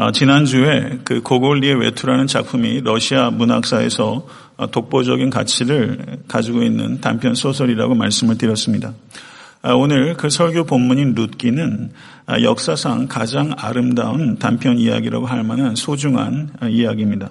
어, 0.00 0.12
지난주에 0.12 1.00
그 1.04 1.20
고골리의 1.20 1.78
외투라는 1.78 2.26
작품이 2.26 2.80
러시아 2.80 3.28
문학사에서 3.28 4.26
어, 4.56 4.70
독보적인 4.70 5.28
가치를 5.28 6.20
가지고 6.26 6.62
있는 6.62 7.02
단편 7.02 7.34
소설이라고 7.34 7.94
말씀을 7.94 8.38
드렸습니다. 8.38 8.94
아, 9.60 9.74
오늘 9.74 10.14
그 10.14 10.30
설교 10.30 10.64
본문인 10.64 11.14
룻기는 11.14 11.90
아, 12.24 12.40
역사상 12.40 13.08
가장 13.08 13.52
아름다운 13.58 14.38
단편 14.38 14.78
이야기라고 14.78 15.26
할 15.26 15.44
만한 15.44 15.74
소중한 15.74 16.48
아, 16.60 16.68
이야기입니다. 16.68 17.28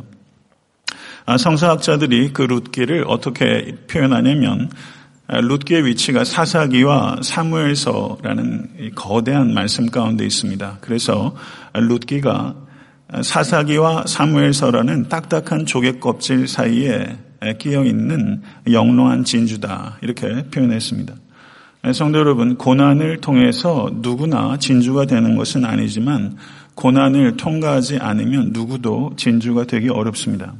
성서학자들이 1.39 2.33
그 2.33 2.43
룻기를 2.43 3.03
어떻게 3.07 3.77
표현하냐면 3.87 4.69
룻기의 5.27 5.85
위치가 5.85 6.23
사사기와 6.23 7.17
사무엘서라는 7.21 8.93
거대한 8.95 9.53
말씀 9.53 9.91
가운데 9.91 10.25
있습니다. 10.25 10.79
그래서 10.81 11.35
룻기가 11.73 12.55
사사기와 13.21 14.05
사무엘서라는 14.07 15.09
딱딱한 15.09 15.65
조개 15.65 15.99
껍질 15.99 16.47
사이에 16.47 17.17
끼어 17.57 17.83
있는 17.83 18.41
영롱한 18.71 19.23
진주다 19.23 19.97
이렇게 20.01 20.43
표현했습니다. 20.51 21.13
성도 21.93 22.19
여러분, 22.19 22.57
고난을 22.57 23.21
통해서 23.21 23.89
누구나 24.01 24.57
진주가 24.57 25.05
되는 25.05 25.37
것은 25.37 25.63
아니지만 25.63 26.35
고난을 26.75 27.37
통과하지 27.37 27.97
않으면 27.97 28.49
누구도 28.51 29.13
진주가 29.15 29.63
되기 29.63 29.89
어렵습니다. 29.89 30.53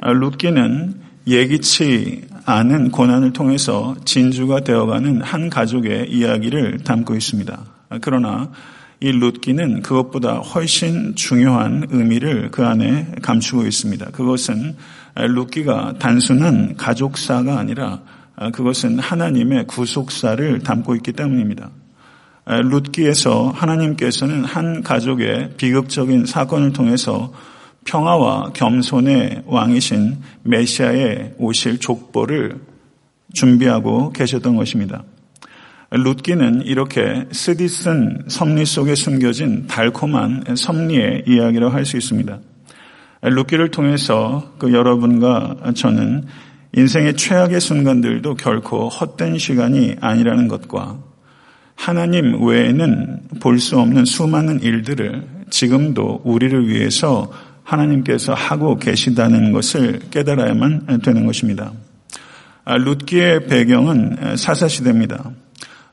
룻기는 0.00 0.94
예기치 1.26 2.24
않은 2.46 2.90
고난을 2.90 3.32
통해서 3.32 3.94
진주가 4.04 4.60
되어가는 4.60 5.22
한 5.22 5.50
가족의 5.50 6.10
이야기를 6.10 6.80
담고 6.80 7.14
있습니다. 7.14 7.60
그러나 8.00 8.50
이 9.02 9.12
룻기는 9.12 9.80
그것보다 9.80 10.36
훨씬 10.40 11.14
중요한 11.14 11.86
의미를 11.88 12.50
그 12.50 12.66
안에 12.66 13.12
감추고 13.22 13.66
있습니다. 13.66 14.10
그것은 14.10 14.76
룻기가 15.16 15.94
단순한 15.98 16.76
가족사가 16.76 17.58
아니라 17.58 18.02
그것은 18.52 18.98
하나님의 18.98 19.66
구속사를 19.66 20.60
담고 20.60 20.96
있기 20.96 21.12
때문입니다. 21.12 21.70
룻기에서 22.44 23.50
하나님께서는 23.50 24.44
한 24.44 24.82
가족의 24.82 25.54
비극적인 25.56 26.26
사건을 26.26 26.72
통해서 26.74 27.32
평화와 27.86 28.52
겸손의 28.52 29.44
왕이신 29.46 30.18
메시아의 30.42 31.36
오실 31.38 31.78
족보를 31.78 32.60
준비하고 33.32 34.12
계셨던 34.12 34.56
것입니다. 34.56 35.04
룻기는 35.92 36.62
이렇게 36.66 37.26
쓰디쓴 37.32 38.24
섭리 38.28 38.64
속에 38.64 38.94
숨겨진 38.94 39.66
달콤한 39.66 40.54
섭리의 40.56 41.24
이야기라고 41.26 41.72
할 41.72 41.84
수 41.84 41.96
있습니다. 41.96 42.38
룻기를 43.22 43.70
통해서 43.70 44.54
그 44.58 44.72
여러분과 44.72 45.72
저는 45.74 46.24
인생의 46.76 47.16
최악의 47.16 47.60
순간들도 47.60 48.34
결코 48.36 48.88
헛된 48.88 49.38
시간이 49.38 49.96
아니라는 50.00 50.46
것과 50.46 50.98
하나님 51.74 52.46
외에는 52.46 53.22
볼 53.40 53.58
수 53.58 53.78
없는 53.78 54.04
수많은 54.04 54.62
일들을 54.62 55.24
지금도 55.50 56.20
우리를 56.24 56.68
위해서 56.68 57.32
하나님께서 57.64 58.32
하고 58.34 58.76
계시다는 58.76 59.52
것을 59.52 59.98
깨달아야만 60.10 61.00
되는 61.02 61.26
것입니다. 61.26 61.72
아, 62.64 62.76
룻기의 62.76 63.46
배경은 63.46 64.36
사사시대입니다. 64.36 65.30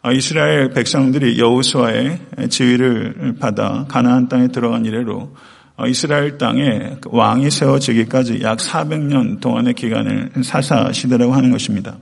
아, 0.07 0.11
이스라엘 0.13 0.69
백성들이 0.69 1.37
여호수아의 1.37 2.19
지위를 2.49 3.35
받아 3.41 3.83
가나안 3.89 4.29
땅에 4.29 4.47
들어간 4.47 4.85
이래로 4.85 5.35
어, 5.75 5.85
이스라엘 5.85 6.37
땅에 6.37 6.95
왕이 7.05 7.51
세워지기까지 7.51 8.39
약 8.41 8.59
400년 8.59 9.41
동안의 9.41 9.73
기간을 9.73 10.31
사사 10.45 10.93
시대라고 10.93 11.33
하는 11.33 11.51
것입니다. 11.51 11.97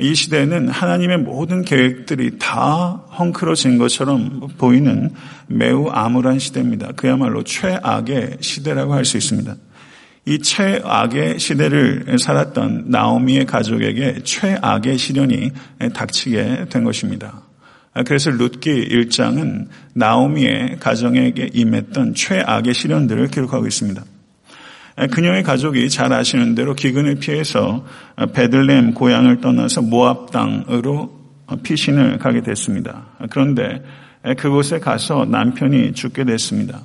이 0.00 0.14
시대는 0.14 0.70
하나님의 0.70 1.18
모든 1.18 1.66
계획들이 1.66 2.38
다 2.38 3.02
헝클어진 3.18 3.76
것처럼 3.76 4.48
보이는 4.56 5.10
매우 5.48 5.90
암울한 5.90 6.38
시대입니다. 6.38 6.92
그야말로 6.96 7.42
최악의 7.42 8.38
시대라고 8.40 8.94
할 8.94 9.04
수 9.04 9.18
있습니다. 9.18 9.54
이 10.28 10.40
최악의 10.40 11.38
시대를 11.38 12.18
살았던 12.18 12.84
나오미의 12.88 13.46
가족에게 13.46 14.18
최악의 14.24 14.98
시련이 14.98 15.52
닥치게 15.94 16.66
된 16.68 16.84
것입니다. 16.84 17.40
아, 17.94 18.02
그래서 18.02 18.30
룻기 18.30 18.90
1장은 18.90 19.68
나오미의 19.94 20.80
가정에게 20.80 21.48
임했던 21.54 22.12
최악의 22.12 22.74
시련들을 22.74 23.28
기록하고 23.28 23.66
있습니다. 23.66 24.04
아, 24.96 25.06
그녀의 25.06 25.44
가족이 25.44 25.88
잘 25.88 26.12
아시는 26.12 26.54
대로 26.54 26.74
기근을 26.74 27.14
피해서 27.14 27.86
베들레헴 28.34 28.92
고향을 28.92 29.40
떠나서 29.40 29.80
모압 29.80 30.30
땅으로 30.30 31.10
피신을 31.62 32.18
가게 32.18 32.42
됐습니다. 32.42 33.06
그런데 33.30 33.82
그곳에 34.36 34.78
가서 34.78 35.24
남편이 35.24 35.94
죽게 35.94 36.24
됐습니다. 36.24 36.82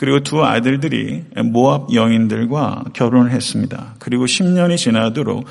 그리고 0.00 0.20
두 0.20 0.42
아들들이 0.42 1.24
모압 1.44 1.92
여인들과 1.92 2.84
결혼을 2.94 3.32
했습니다. 3.32 3.96
그리고 3.98 4.24
10년이 4.24 4.78
지나도록 4.78 5.44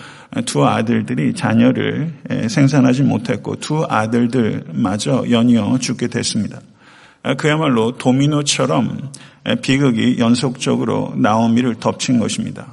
두 0.48 0.66
아들들이 0.66 1.36
자녀를 1.36 2.16
생산하지 2.48 3.04
못했고 3.04 3.58
두 3.58 3.86
아들들마저 3.88 5.26
연이어 5.30 5.78
죽게 5.78 6.08
됐습니다. 6.08 6.62
그야말로 7.38 7.92
도미노처럼 7.92 9.12
비극이 9.62 10.18
연속적으로 10.18 11.14
나오미를 11.16 11.76
덮친 11.76 12.18
것입니다. 12.18 12.66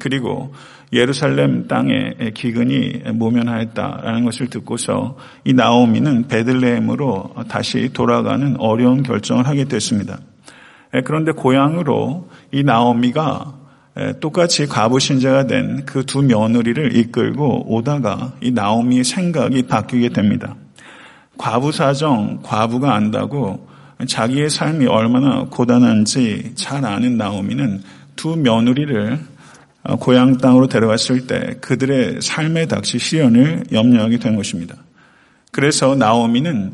그리고 0.00 0.52
예루살렘 0.92 1.66
땅에 1.66 2.12
기근이 2.34 3.04
모면하였다라는 3.14 4.26
것을 4.26 4.50
듣고서 4.50 5.16
이 5.46 5.54
나오미는 5.54 6.28
베들레헴으로 6.28 7.36
다시 7.48 7.88
돌아가는 7.94 8.54
어려운 8.58 9.02
결정을 9.02 9.46
하게 9.46 9.64
됐습니다. 9.64 10.18
예, 10.94 11.00
그런데 11.02 11.32
고향으로 11.32 12.28
이 12.52 12.62
나오미가 12.62 13.54
예, 13.98 14.12
똑같이 14.20 14.66
과부 14.66 15.00
신자가 15.00 15.46
된 15.46 15.84
그 15.84 16.04
두 16.04 16.22
며느리를 16.22 16.96
이끌고 16.96 17.74
오다가 17.74 18.32
이 18.40 18.50
나오미의 18.50 19.04
생각이 19.04 19.62
바뀌게 19.64 20.10
됩니다. 20.10 20.54
과부 21.38 21.72
사정, 21.72 22.40
과부가 22.42 22.94
안다고 22.94 23.68
자기의 24.06 24.50
삶이 24.50 24.86
얼마나 24.86 25.44
고단한지 25.44 26.52
잘 26.54 26.84
아는 26.84 27.16
나오미는 27.16 27.82
두 28.16 28.36
며느리를 28.36 29.18
어, 29.84 29.96
고향 29.96 30.38
땅으로 30.38 30.68
데려왔을 30.68 31.26
때 31.26 31.56
그들의 31.60 32.20
삶에 32.22 32.66
닥칠 32.66 33.00
시련을 33.00 33.64
염려하게 33.72 34.18
된 34.18 34.36
것입니다. 34.36 34.76
그래서 35.50 35.94
나오미는 35.96 36.72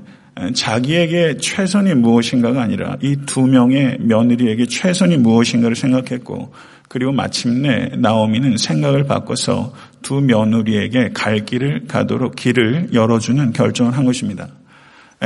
자기에게 0.54 1.36
최선이 1.38 1.94
무엇인가가 1.94 2.62
아니라 2.62 2.96
이 3.02 3.16
두 3.26 3.46
명의 3.46 3.96
며느리에게 4.00 4.66
최선이 4.66 5.16
무엇인가를 5.18 5.76
생각했고 5.76 6.52
그리고 6.88 7.12
마침내 7.12 7.90
나오미는 7.96 8.56
생각을 8.56 9.04
바꿔서 9.04 9.74
두 10.02 10.20
며느리에게 10.20 11.10
갈 11.12 11.44
길을 11.44 11.86
가도록 11.86 12.36
길을 12.36 12.90
열어주는 12.94 13.52
결정을 13.52 13.96
한 13.96 14.04
것입니다. 14.04 14.48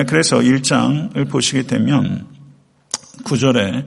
그래서 0.08 0.38
1장을 0.38 1.28
보시게 1.28 1.62
되면 1.64 2.26
9절에 3.24 3.84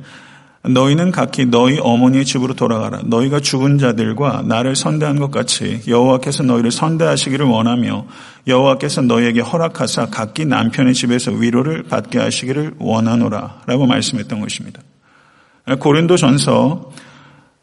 너희는 0.67 1.11
각기 1.11 1.45
너희 1.45 1.77
어머니의 1.79 2.25
집으로 2.25 2.53
돌아가라. 2.53 3.01
너희가 3.05 3.39
죽은 3.39 3.77
자들과 3.77 4.43
나를 4.45 4.75
선대한 4.75 5.19
것 5.19 5.31
같이 5.31 5.81
여호와께서 5.87 6.43
너희를 6.43 6.71
선대하시기를 6.71 7.45
원하며 7.45 8.05
여호와께서 8.47 9.01
너희에게 9.01 9.41
허락하사 9.41 10.07
각기 10.07 10.45
남편의 10.45 10.93
집에서 10.93 11.31
위로를 11.31 11.83
받게 11.83 12.19
하시기를 12.19 12.75
원하노라 12.79 13.61
라고 13.65 13.85
말씀했던 13.85 14.39
것입니다. 14.39 14.81
고린도 15.79 16.17
전서 16.17 16.91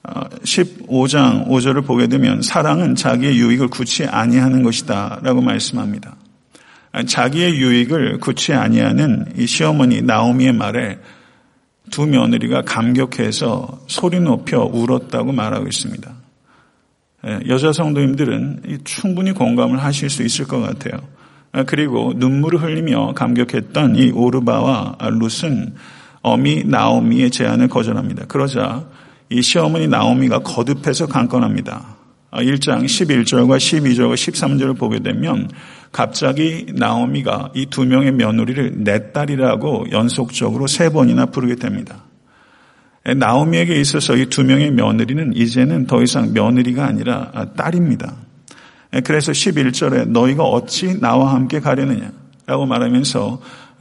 15장 0.05 1.47
5절을 1.49 1.87
보게 1.87 2.09
되면 2.09 2.43
사랑은 2.43 2.97
자기의 2.97 3.38
유익을 3.38 3.69
굳이 3.69 4.05
아니하는 4.05 4.62
것이다 4.62 5.21
라고 5.23 5.41
말씀합니다. 5.41 6.17
자기의 7.06 7.56
유익을 7.56 8.19
굳이 8.19 8.53
아니하는 8.53 9.32
이 9.38 9.47
시어머니 9.47 10.03
나오미의 10.03 10.53
말에 10.53 10.99
두 11.93 12.06
며느리가 12.06 12.62
감격해서 12.62 13.83
소리 13.87 14.19
높여 14.19 14.62
울었다고 14.62 15.31
말하고 15.31 15.69
있습니다. 15.69 16.12
예, 17.27 17.41
여자 17.49 17.73
성도님들은 17.73 18.81
충분히 18.83 19.31
공감을 19.33 19.81
하실 19.81 20.11
수 20.11 20.25
있을 20.25 20.47
것 20.49 20.61
같아요. 20.61 21.00
아, 21.53 21.62
그리고 21.62 22.15
눈물을 22.17 22.62
흘리며 22.62 23.12
감격했던 23.12 23.97
이 23.97 24.11
오르바와 24.11 24.97
룻은 25.00 25.75
어미 26.23 26.65
나오미의 26.65 27.31
제안을 27.31 27.69
거절합니다. 27.69 28.25
그러자 28.27 28.87
이 29.29 29.43
시어머니 29.43 29.87
나오미가 29.87 30.41
거듭해서 30.41 31.06
강권합니다. 31.06 31.97
1장 32.33 32.71
아, 32.71 32.83
11절과 32.83 33.59
12절과 33.59 34.15
13절을 34.15 34.79
보게 34.79 35.00
되면 35.00 35.50
갑자기 35.93 36.67
나오미가 36.75 37.50
이 37.55 37.67
두 37.67 37.85
명의 37.85 38.12
며느리를 38.12 38.83
내 38.83 39.12
딸이라고 39.12 39.93
연속적으로 39.93 40.67
세 40.67 40.89
번이나 40.89 41.27
부르게 41.27 41.56
됩니다. 41.56 42.05
나오미에게 43.05 43.79
있어서 43.81 44.17
이 44.17 44.27
두 44.27 44.43
명의 44.43 44.71
며느리는 44.71 45.35
이제는 45.37 45.87
더 45.87 46.03
이상 46.03 46.33
며느리가 46.33 46.87
아니라 46.87 47.31
딸입니다. 47.56 48.15
그래서 49.05 49.33
11절에 49.33 50.09
너희가 50.09 50.44
어찌 50.44 50.99
나와 51.00 51.35
함께 51.35 51.61
가려느냐 51.61 52.11
라고 52.47 52.67
말하면서 52.67 53.41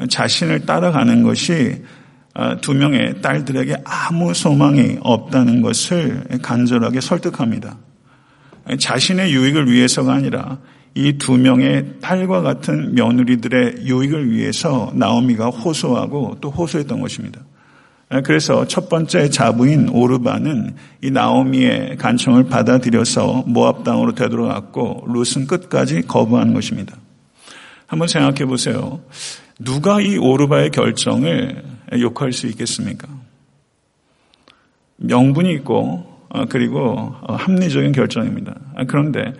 자신을 0.09 0.65
따라가는 0.65 1.23
것이 1.23 1.81
두 2.61 2.73
명의 2.73 3.21
딸들에게 3.21 3.83
아무 3.83 4.33
소망이 4.33 4.97
없다는 5.01 5.61
것을 5.61 6.23
간절하게 6.41 7.01
설득합니다. 7.01 7.77
자신의 8.79 9.33
유익을 9.33 9.71
위해서가 9.71 10.13
아니라 10.13 10.59
이 10.93 11.17
두 11.17 11.37
명의 11.37 11.85
딸과 12.01 12.41
같은 12.41 12.95
며느리들의 12.95 13.85
유익을 13.85 14.31
위해서 14.31 14.91
나오미가 14.93 15.47
호소하고 15.49 16.37
또 16.41 16.49
호소했던 16.49 16.99
것입니다. 16.99 17.41
그래서 18.25 18.67
첫 18.67 18.89
번째 18.89 19.29
자부인 19.29 19.87
오르바는 19.87 20.75
이 21.01 21.11
나오미의 21.11 21.95
간청을 21.97 22.49
받아들여서 22.49 23.45
모압 23.47 23.85
땅으로 23.85 24.15
되돌아갔고 24.15 25.05
룻은 25.07 25.47
끝까지 25.47 26.01
거부한 26.01 26.53
것입니다. 26.53 26.97
한번 27.87 28.09
생각해 28.09 28.45
보세요. 28.45 28.99
누가 29.59 30.01
이 30.01 30.17
오르바의 30.17 30.71
결정을 30.71 31.63
욕할 32.01 32.33
수 32.33 32.47
있겠습니까? 32.47 33.07
명분이 34.97 35.53
있고 35.53 36.11
어, 36.33 36.45
그리고 36.47 37.13
어, 37.21 37.35
합리적인 37.35 37.91
결정입니다. 37.91 38.55
아, 38.75 38.85
그런데 38.85 39.33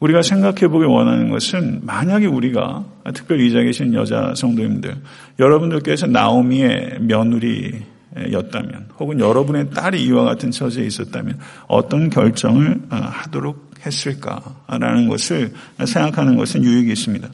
우리가 0.00 0.22
생각해 0.22 0.68
보기 0.68 0.84
원하는 0.84 1.30
것은 1.30 1.80
만약에 1.82 2.26
우리가 2.26 2.84
특별히 3.14 3.46
이 3.46 3.52
자리에 3.52 3.66
계신 3.66 3.94
여자 3.94 4.34
성도님들 4.34 4.96
여러분들께서 5.38 6.06
나오미의 6.06 6.98
며느리였다면 7.00 8.88
혹은 8.98 9.20
여러분의 9.20 9.70
딸이 9.70 10.04
이와 10.04 10.24
같은 10.24 10.50
처지에 10.50 10.84
있었다면 10.84 11.38
어떤 11.68 12.10
결정을 12.10 12.80
어, 12.90 12.96
하도록 12.96 13.70
했을까라는 13.86 15.08
것을 15.08 15.52
생각하는 15.84 16.36
것은 16.36 16.64
유익이 16.64 16.92
있습니다. 16.92 17.28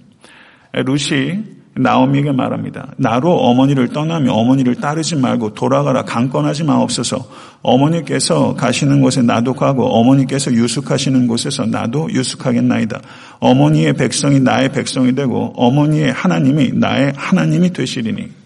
루시 0.72 1.59
나오미에게 1.80 2.32
말합니다. 2.32 2.88
나로 2.96 3.30
어머니를 3.38 3.88
떠나며 3.88 4.32
어머니를 4.32 4.76
따르지 4.76 5.16
말고 5.16 5.54
돌아가라 5.54 6.02
강권하지 6.02 6.64
마옵소서. 6.64 7.26
어머니께서 7.62 8.54
가시는 8.54 9.00
곳에 9.00 9.22
나도 9.22 9.54
가고 9.54 9.86
어머니께서 9.86 10.52
유숙하시는 10.52 11.26
곳에서 11.26 11.66
나도 11.66 12.10
유숙하겠나이다. 12.10 13.00
어머니의 13.38 13.94
백성이 13.94 14.40
나의 14.40 14.72
백성이 14.72 15.14
되고 15.14 15.52
어머니의 15.56 16.12
하나님이 16.12 16.72
나의 16.74 17.12
하나님이 17.16 17.72
되시리니. 17.72 18.40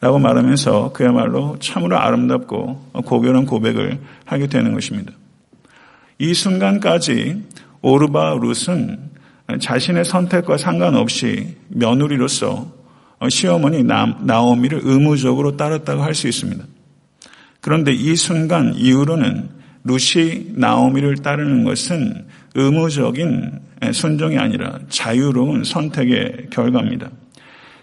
라고 0.00 0.18
말하면서 0.18 0.92
그야말로 0.92 1.56
참으로 1.58 1.98
아름답고 1.98 2.90
고결한 3.06 3.46
고백을 3.46 3.98
하게 4.26 4.46
되는 4.46 4.74
것입니다. 4.74 5.12
이 6.18 6.34
순간까지 6.34 7.42
오르바 7.80 8.38
룻은 8.40 9.15
자신의 9.60 10.04
선택과 10.04 10.56
상관없이 10.56 11.56
며느리로서 11.68 12.74
시어머니 13.28 13.82
나오미를 13.82 14.80
의무적으로 14.82 15.56
따랐다고 15.56 16.02
할 16.02 16.14
수 16.14 16.28
있습니다. 16.28 16.64
그런데 17.60 17.92
이 17.92 18.14
순간 18.16 18.74
이후로는 18.74 19.48
루시 19.84 20.52
나오미를 20.56 21.16
따르는 21.16 21.64
것은 21.64 22.26
의무적인 22.54 23.60
순종이 23.92 24.38
아니라 24.38 24.78
자유로운 24.88 25.64
선택의 25.64 26.48
결과입니다. 26.50 27.10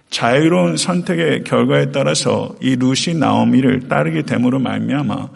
자유로운 0.10 0.78
선택의 0.78 1.44
결과에 1.44 1.92
따라서 1.92 2.56
이 2.62 2.76
루시 2.76 3.16
나오미를 3.16 3.88
따르게 3.88 4.24
됨으로 4.24 4.60
말미암아 4.60 5.30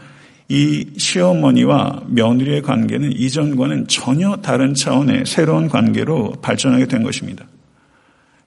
이 0.50 0.86
시어머니와 0.98 2.04
며느리의 2.08 2.62
관계는 2.62 3.12
이전과는 3.12 3.88
전혀 3.88 4.38
다른 4.38 4.74
차원의 4.74 5.26
새로운 5.26 5.68
관계로 5.68 6.34
발전하게 6.42 6.88
된 6.88 7.04
것입니다. 7.04 7.46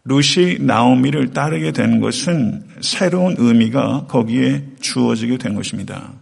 루시 0.05 0.58
나오미를 0.61 1.32
따르게 1.32 1.73
된 1.73 2.00
것은 2.00 2.64
새로운 2.81 3.35
의미가 3.38 4.06
거기에 4.08 4.64
주어지게 4.81 5.37
된 5.37 5.55
것입니다. 5.55 6.14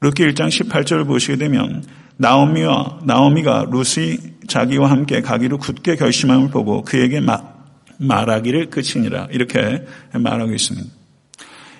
룻기 0.00 0.22
1장 0.26 0.48
18절을 0.48 1.06
보시게 1.06 1.36
되면 1.36 1.82
나오미와 2.18 3.00
나오미가 3.04 3.68
룻이 3.70 4.18
자기와 4.46 4.90
함께 4.90 5.22
가기로 5.22 5.56
굳게 5.56 5.96
결심함을 5.96 6.50
보고 6.50 6.82
그에게 6.82 7.22
말하기를 7.98 8.68
그치니라 8.68 9.28
이렇게 9.30 9.84
말하고 10.12 10.52
있습니다. 10.52 11.03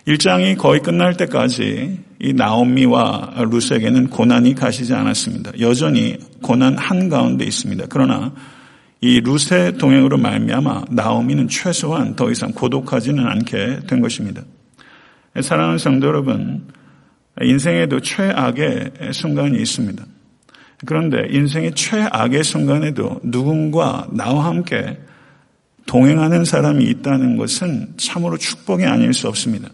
일장이 0.06 0.54
거의 0.54 0.80
끝날 0.80 1.16
때까지 1.16 1.98
이 2.20 2.32
나오미와 2.34 3.34
룻에게는 3.50 4.10
고난이 4.10 4.54
가시지 4.54 4.92
않았습니다. 4.92 5.52
여전히 5.60 6.18
고난 6.42 6.76
한가운데 6.76 7.44
있습니다. 7.44 7.86
그러나 7.88 8.32
이 9.00 9.20
룻의 9.20 9.78
동행으로 9.78 10.18
말미암아 10.18 10.84
나오미는 10.90 11.48
최소한 11.48 12.16
더 12.16 12.30
이상 12.30 12.52
고독하지는 12.52 13.26
않게 13.26 13.80
된 13.86 14.00
것입니다. 14.00 14.42
사랑하는 15.40 15.78
성도 15.78 16.06
여러분, 16.06 16.68
인생에도 17.40 18.00
최악의 18.00 18.92
순간이 19.12 19.58
있습니다. 19.58 20.04
그런데 20.86 21.26
인생의 21.30 21.74
최악의 21.74 22.44
순간에도 22.44 23.20
누군가 23.22 24.06
나와 24.12 24.46
함께 24.46 24.98
동행하는 25.86 26.44
사람이 26.44 26.84
있다는 26.84 27.36
것은 27.36 27.94
참으로 27.96 28.36
축복이 28.36 28.84
아닐 28.84 29.12
수 29.14 29.28
없습니다. 29.28 29.68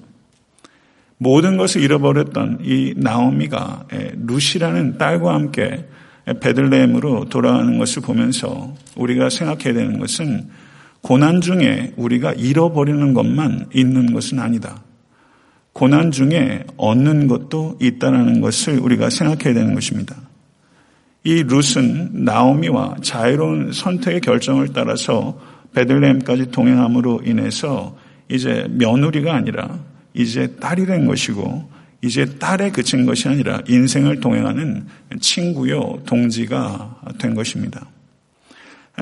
모든 1.22 1.58
것을 1.58 1.82
잃어버렸던 1.82 2.60
이 2.62 2.94
나오미가 2.96 3.88
루시라는 4.26 4.96
딸과 4.96 5.34
함께 5.34 5.86
베들레헴으로 6.40 7.26
돌아가는 7.28 7.76
것을 7.76 8.00
보면서 8.00 8.74
우리가 8.96 9.28
생각해야 9.28 9.74
되는 9.74 9.98
것은 9.98 10.48
고난 11.02 11.42
중에 11.42 11.92
우리가 11.96 12.32
잃어버리는 12.32 13.12
것만 13.12 13.66
있는 13.74 14.14
것은 14.14 14.38
아니다. 14.38 14.82
고난 15.74 16.10
중에 16.10 16.64
얻는 16.78 17.28
것도 17.28 17.76
있다는 17.82 18.40
것을 18.40 18.78
우리가 18.78 19.10
생각해야 19.10 19.52
되는 19.52 19.74
것입니다. 19.74 20.16
이 21.24 21.42
룻은 21.42 22.24
나오미와 22.24 22.96
자유로운 23.02 23.72
선택의 23.72 24.22
결정을 24.22 24.68
따라서 24.72 25.38
베들레헴까지 25.74 26.50
동행함으로 26.50 27.24
인해서 27.26 27.94
이제 28.30 28.66
며느리가 28.70 29.34
아니라 29.34 29.89
이제 30.14 30.56
딸이 30.56 30.86
된 30.86 31.06
것이고 31.06 31.70
이제 32.02 32.24
딸에 32.38 32.70
그친 32.70 33.04
것이 33.06 33.28
아니라 33.28 33.60
인생을 33.68 34.20
동행하는 34.20 34.86
친구요 35.20 36.02
동지가 36.06 37.02
된 37.18 37.34
것입니다. 37.34 37.86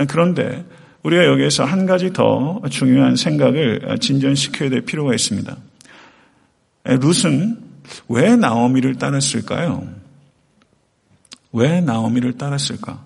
그런데 0.08 0.64
우리가 1.02 1.26
여기에서 1.26 1.64
한 1.64 1.86
가지 1.86 2.12
더 2.12 2.60
중요한 2.70 3.16
생각을 3.16 3.98
진전시켜야 4.00 4.68
될 4.68 4.82
필요가 4.82 5.14
있습니다. 5.14 5.56
룻은 6.84 7.58
왜 8.08 8.36
나오미를 8.36 8.96
따랐을까요? 8.96 9.88
왜 11.52 11.80
나오미를 11.80 12.36
따랐을까? 12.36 13.04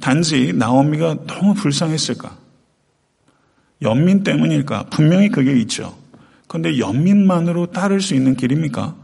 단지 0.00 0.52
나오미가 0.52 1.26
너무 1.26 1.54
불쌍했을까? 1.54 2.36
연민 3.82 4.24
때문일까? 4.24 4.86
분명히 4.90 5.28
그게 5.28 5.58
있죠. 5.60 5.96
그런데 6.50 6.80
연민만으로 6.80 7.66
따를 7.66 8.00
수 8.00 8.16
있는 8.16 8.34
길입니까? 8.34 8.96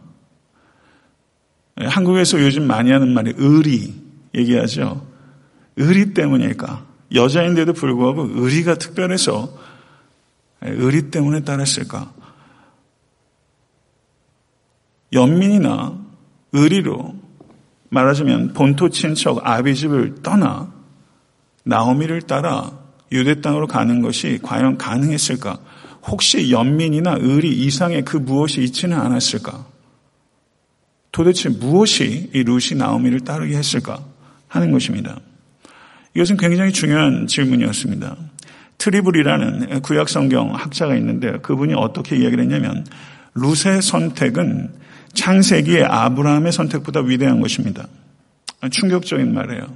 예, 1.80 1.86
한국에서 1.86 2.42
요즘 2.42 2.66
많이 2.66 2.90
하는 2.90 3.14
말이 3.14 3.34
의리 3.36 3.94
얘기하죠. 4.34 5.06
의리 5.76 6.12
때문일까? 6.12 6.84
여자인데도 7.14 7.72
불구하고 7.72 8.28
의리가 8.32 8.78
특별해서 8.78 9.56
예, 10.64 10.70
의리 10.70 11.12
때문에 11.12 11.44
따랐을까? 11.44 12.12
연민이나 15.12 15.96
의리로 16.50 17.14
말하자면 17.90 18.54
본토 18.54 18.88
친척 18.88 19.46
아비집을 19.46 20.24
떠나 20.24 20.72
나오미를 21.62 22.22
따라 22.22 22.72
유대 23.12 23.40
땅으로 23.40 23.68
가는 23.68 24.02
것이 24.02 24.40
과연 24.42 24.78
가능했을까? 24.78 25.60
혹시 26.08 26.50
연민이나 26.50 27.16
의리 27.18 27.50
이상의 27.64 28.04
그 28.04 28.16
무엇이 28.16 28.62
있지는 28.62 28.98
않았을까? 28.98 29.66
도대체 31.10 31.48
무엇이 31.48 32.30
이 32.34 32.44
루시 32.44 32.76
나오미를 32.76 33.20
따르게 33.20 33.56
했을까? 33.56 34.04
하는 34.48 34.70
것입니다. 34.70 35.18
이것은 36.14 36.36
굉장히 36.36 36.72
중요한 36.72 37.26
질문이었습니다. 37.26 38.16
트리블이라는 38.78 39.80
구약 39.82 40.08
성경 40.08 40.54
학자가 40.54 40.94
있는데 40.96 41.38
그분이 41.38 41.74
어떻게 41.74 42.16
이야기를 42.16 42.44
했냐면 42.44 42.86
루스의 43.34 43.82
선택은 43.82 44.70
창세기의 45.14 45.84
아브라함의 45.84 46.52
선택보다 46.52 47.00
위대한 47.00 47.40
것입니다. 47.40 47.88
충격적인 48.70 49.34
말이에요. 49.34 49.66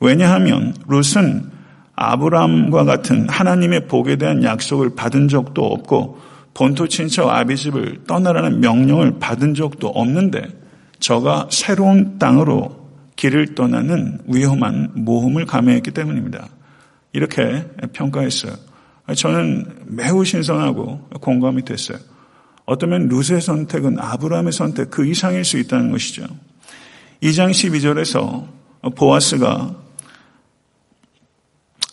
왜냐하면 0.00 0.74
룻은 0.86 1.57
아브라함과 2.00 2.84
같은 2.84 3.28
하나님의 3.28 3.88
복에 3.88 4.16
대한 4.16 4.44
약속을 4.44 4.94
받은 4.94 5.26
적도 5.26 5.64
없고 5.64 6.20
본토 6.54 6.86
친척 6.86 7.28
아비집을 7.28 8.04
떠나라는 8.06 8.60
명령을 8.60 9.18
받은 9.18 9.54
적도 9.54 9.88
없는데 9.88 10.42
저가 11.00 11.48
새로운 11.50 12.18
땅으로 12.18 12.88
길을 13.16 13.56
떠나는 13.56 14.20
위험한 14.28 14.92
모험을 14.94 15.44
감행했기 15.44 15.90
때문입니다. 15.90 16.48
이렇게 17.12 17.64
평가했어요. 17.92 18.52
저는 19.16 19.66
매우 19.86 20.24
신선하고 20.24 21.08
공감이 21.20 21.64
됐어요. 21.64 21.98
어쩌면 22.64 23.08
루스의 23.08 23.40
선택은 23.40 23.98
아브라함의 23.98 24.52
선택 24.52 24.90
그 24.90 25.04
이상일 25.04 25.44
수 25.44 25.58
있다는 25.58 25.90
것이죠. 25.90 26.26
2장 27.22 27.50
12절에서 27.50 28.46
보아스가 28.94 29.87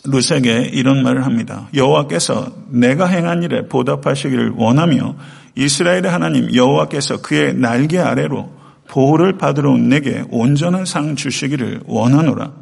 루스에게 0.06 0.70
이런 0.74 1.04
말을 1.04 1.26
합니다. 1.26 1.70
여호와께서 1.74 2.52
내가 2.70 3.08
행한 3.08 3.44
일에 3.44 3.68
보답하시기를 3.68 4.54
원하며 4.56 5.16
이스라엘의 5.56 6.04
하나님 6.10 6.54
여호와께서 6.54 7.22
그의 7.22 7.54
날개 7.56 7.98
아래로 7.98 8.54
보호를 8.88 9.38
받으러 9.38 9.72
온 9.72 9.90
내게 9.90 10.24
온전한 10.30 10.86
상 10.86 11.16
주시기를 11.16 11.82
원하노라. 11.86 12.54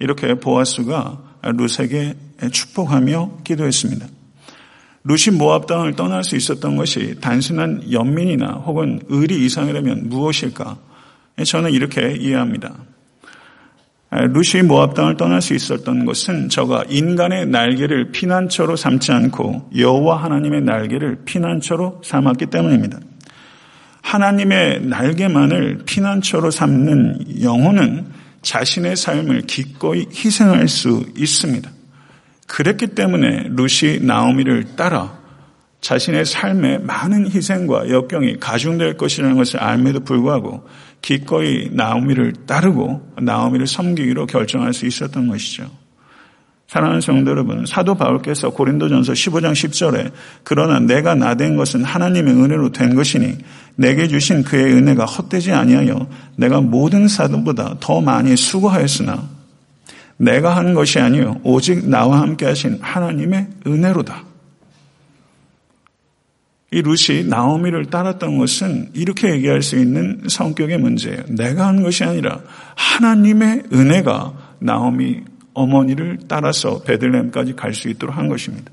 이렇게 0.00 0.34
보아스가 0.34 1.18
루스에게 1.42 2.14
축복하며 2.50 3.38
기도했습니다. 3.44 4.06
루시 5.04 5.30
모압 5.30 5.66
땅을 5.66 5.94
떠날 5.94 6.24
수 6.24 6.36
있었던 6.36 6.76
것이 6.76 7.16
단순한 7.20 7.90
연민이나 7.92 8.62
혹은 8.66 9.00
의리 9.08 9.44
이상이라면 9.44 10.08
무엇일까? 10.08 10.76
저는 11.46 11.72
이렇게 11.72 12.16
이해합니다. 12.18 12.74
루시 14.10 14.62
모압 14.62 14.94
땅을 14.94 15.16
떠날 15.16 15.42
수 15.42 15.54
있었던 15.54 16.06
것은 16.06 16.48
저가 16.48 16.84
인간의 16.88 17.46
날개를 17.46 18.10
피난처로 18.10 18.76
삼지 18.76 19.12
않고 19.12 19.70
여호와 19.76 20.22
하나님의 20.24 20.62
날개를 20.62 21.24
피난처로 21.26 22.00
삼았기 22.02 22.46
때문입니다. 22.46 22.98
하나님의 24.00 24.86
날개만을 24.86 25.80
피난처로 25.84 26.50
삼는 26.50 27.42
영혼은 27.42 28.06
자신의 28.40 28.96
삶을 28.96 29.42
기꺼이 29.42 30.06
희생할 30.10 30.68
수 30.68 31.04
있습니다. 31.14 31.70
그랬기 32.46 32.88
때문에 32.88 33.48
루시 33.50 34.00
나오미를 34.02 34.76
따라 34.76 35.18
자신의 35.82 36.24
삶에 36.24 36.78
많은 36.78 37.30
희생과 37.30 37.90
역경이 37.90 38.40
가중될 38.40 38.96
것이라는 38.96 39.36
것을 39.36 39.60
알매도 39.60 40.00
불구하고 40.00 40.66
기꺼이 41.02 41.70
나오미를 41.72 42.32
따르고 42.46 43.14
나오미를 43.22 43.66
섬기기로 43.66 44.26
결정할 44.26 44.72
수 44.74 44.86
있었던 44.86 45.28
것이죠. 45.28 45.70
사랑하는 46.68 47.00
성도 47.00 47.30
여러분, 47.30 47.64
사도 47.64 47.94
바울께서 47.94 48.50
고린도전서 48.50 49.14
15장 49.14 49.52
10절에 49.52 50.12
그러나 50.44 50.78
내가 50.78 51.14
나 51.14 51.34
된 51.34 51.56
것은 51.56 51.82
하나님의 51.82 52.34
은혜로 52.34 52.72
된 52.72 52.94
것이니 52.94 53.38
내게 53.76 54.06
주신 54.06 54.44
그의 54.44 54.74
은혜가 54.74 55.06
헛되지 55.06 55.52
아니하여 55.52 56.06
내가 56.36 56.60
모든 56.60 57.08
사도보다 57.08 57.76
더 57.80 58.02
많이 58.02 58.36
수고하였으나 58.36 59.38
내가 60.18 60.56
한 60.56 60.74
것이 60.74 60.98
아니요 60.98 61.40
오직 61.42 61.88
나와 61.88 62.20
함께 62.20 62.44
하신 62.44 62.78
하나님의 62.82 63.46
은혜로다. 63.66 64.27
이 66.70 66.82
루시 66.82 67.24
나오미를 67.26 67.86
따랐던 67.86 68.36
것은 68.36 68.90
이렇게 68.92 69.30
얘기할 69.30 69.62
수 69.62 69.76
있는 69.78 70.22
성격의 70.28 70.78
문제예요. 70.78 71.22
내가 71.28 71.66
한 71.66 71.82
것이 71.82 72.04
아니라 72.04 72.40
하나님의 72.76 73.64
은혜가 73.72 74.56
나오미 74.60 75.22
어머니를 75.54 76.18
따라서 76.28 76.82
베들레헴까지 76.82 77.54
갈 77.56 77.72
수 77.72 77.88
있도록 77.88 78.16
한 78.16 78.28
것입니다. 78.28 78.70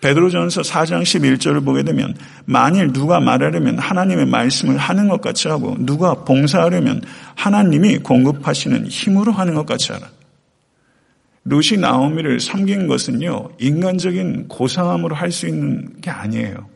베드로전서 0.00 0.60
4장 0.60 1.02
11절을 1.02 1.64
보게 1.64 1.82
되면 1.82 2.14
만일 2.44 2.92
누가 2.92 3.18
말하려면 3.18 3.78
하나님의 3.78 4.26
말씀을 4.26 4.76
하는 4.76 5.08
것 5.08 5.20
같이 5.20 5.48
하고 5.48 5.74
누가 5.80 6.14
봉사하려면 6.14 7.02
하나님이 7.34 7.98
공급하시는 7.98 8.86
힘으로 8.86 9.32
하는 9.32 9.54
것 9.54 9.66
같이 9.66 9.92
하라. 9.92 10.08
루시 11.44 11.78
나오미를 11.78 12.40
섬긴 12.40 12.86
것은요 12.86 13.50
인간적인 13.58 14.48
고상함으로 14.48 15.16
할 15.16 15.32
수 15.32 15.48
있는 15.48 16.00
게 16.00 16.10
아니에요. 16.10 16.75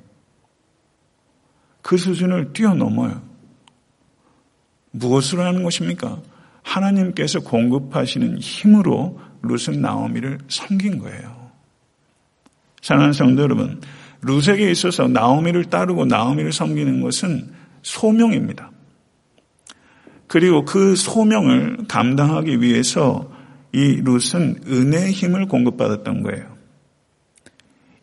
그 1.82 1.96
수준을 1.96 2.52
뛰어넘어요. 2.52 3.22
무엇으로 4.92 5.42
하는 5.42 5.62
것입니까? 5.62 6.20
하나님께서 6.62 7.40
공급하시는 7.40 8.38
힘으로 8.38 9.20
룻은 9.42 9.80
나오미를 9.80 10.38
섬긴 10.48 10.98
거예요. 10.98 11.50
사랑하는 12.82 13.12
성도 13.12 13.42
여러분, 13.42 13.80
룻에게 14.22 14.70
있어서 14.70 15.08
나오미를 15.08 15.64
따르고 15.66 16.04
나오미를 16.06 16.52
섬기는 16.52 17.00
것은 17.00 17.52
소명입니다. 17.82 18.70
그리고 20.26 20.64
그 20.64 20.94
소명을 20.94 21.88
감당하기 21.88 22.60
위해서 22.60 23.30
이 23.72 24.00
룻은 24.04 24.62
은혜의 24.66 25.12
힘을 25.12 25.46
공급받았던 25.46 26.22
거예요. 26.22 26.56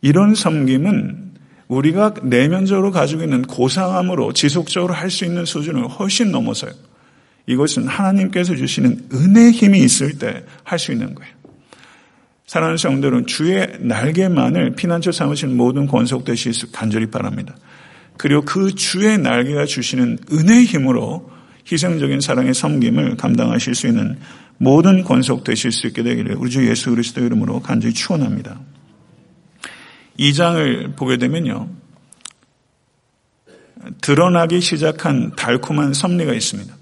이런 0.00 0.34
섬김은 0.34 1.27
우리가 1.68 2.14
내면적으로 2.22 2.90
가지고 2.90 3.22
있는 3.22 3.42
고상함으로 3.42 4.32
지속적으로 4.32 4.94
할 4.94 5.10
수 5.10 5.24
있는 5.24 5.44
수준을 5.44 5.86
훨씬 5.88 6.30
넘어서요. 6.32 6.72
이것은 7.46 7.86
하나님께서 7.86 8.56
주시는 8.56 9.08
은혜의 9.12 9.52
힘이 9.52 9.80
있을 9.80 10.18
때 10.18 10.44
할 10.64 10.78
수 10.78 10.92
있는 10.92 11.14
거예요. 11.14 11.32
사랑하는 12.46 12.78
성들은 12.78 13.26
주의 13.26 13.68
날개만을 13.80 14.74
피난처 14.74 15.12
삼으신 15.12 15.56
모든 15.56 15.86
권속되실 15.86 16.54
수 16.54 16.72
간절히 16.72 17.06
바랍니다. 17.10 17.54
그리고 18.16 18.42
그 18.42 18.74
주의 18.74 19.18
날개가 19.18 19.66
주시는 19.66 20.18
은혜의 20.32 20.64
힘으로 20.64 21.30
희생적인 21.70 22.20
사랑의 22.20 22.54
섬김을 22.54 23.16
감당하실 23.16 23.74
수 23.74 23.86
있는 23.86 24.18
모든 24.56 25.04
권속되실 25.04 25.70
수 25.70 25.86
있게 25.86 26.02
되기를 26.02 26.36
우리 26.36 26.50
주 26.50 26.66
예수 26.66 26.90
그리스도 26.90 27.22
이름으로 27.22 27.60
간절히 27.60 27.94
축원합니다. 27.94 28.58
이 30.18 30.34
장을 30.34 30.92
보게 30.96 31.16
되면요. 31.16 31.68
드러나기 34.00 34.60
시작한 34.60 35.34
달콤한 35.36 35.94
섭리가 35.94 36.34
있습니다. 36.34 36.76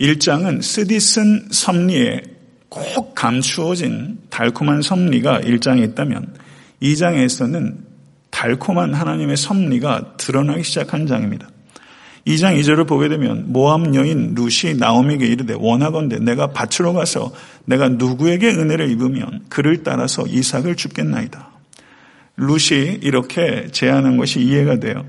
1장은 0.00 0.62
쓰디쓴 0.62 1.48
섭리에 1.50 2.22
꼭 2.68 3.14
감추어진 3.14 4.18
달콤한 4.28 4.82
섭리가 4.82 5.40
1장에 5.40 5.82
있다면 5.90 6.34
2장에서는 6.82 7.76
달콤한 8.30 8.92
하나님의 8.92 9.36
섭리가 9.36 10.16
드러나기 10.18 10.64
시작한 10.64 11.06
장입니다. 11.06 11.48
2장 12.26 12.58
2절을 12.58 12.86
보게 12.86 13.08
되면 13.08 13.52
모함 13.52 13.94
여인 13.94 14.34
루시 14.34 14.74
나오미에게 14.74 15.26
이르되 15.26 15.54
원하건대 15.56 16.18
내가 16.18 16.52
밭으로 16.52 16.92
가서 16.94 17.32
내가 17.64 17.88
누구에게 17.88 18.48
은혜를 18.48 18.90
입으면 18.90 19.44
그를 19.48 19.82
따라서 19.82 20.26
이삭을 20.26 20.74
죽겠나이다. 20.76 21.53
루시 22.36 23.00
이렇게 23.02 23.68
제안한 23.70 24.16
것이 24.16 24.40
이해가 24.40 24.80
돼요. 24.80 25.04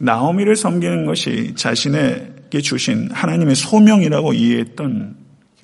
나오미를 0.00 0.56
섬기는 0.56 1.06
것이 1.06 1.54
자신에게 1.54 2.60
주신 2.60 3.10
하나님의 3.12 3.54
소명이라고 3.54 4.32
이해했던 4.32 5.16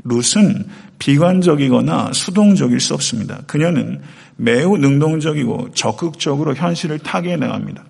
룻은 0.05 0.67
비관적이거나 0.99 2.12
수동적일 2.12 2.81
수 2.81 2.95
없습니다. 2.95 3.41
그녀는 3.47 4.00
매우 4.37 4.77
능동적이고 4.77 5.73
적극적으로 5.73 6.55
현실을 6.55 6.99
타개해 7.00 7.37
나갑니다. 7.37 7.85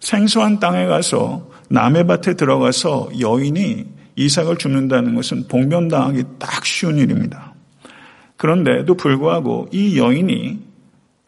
생소한 0.00 0.58
땅에 0.58 0.86
가서 0.86 1.50
남의 1.70 2.06
밭에 2.06 2.34
들어가서 2.34 3.10
여인이 3.20 3.86
이삭을 4.16 4.58
죽는다는 4.58 5.14
것은 5.14 5.48
봉변당하기 5.48 6.24
딱 6.38 6.64
쉬운 6.66 6.98
일입니다. 6.98 7.54
그런데도 8.36 8.96
불구하고 8.96 9.68
이 9.72 9.98
여인이 9.98 10.73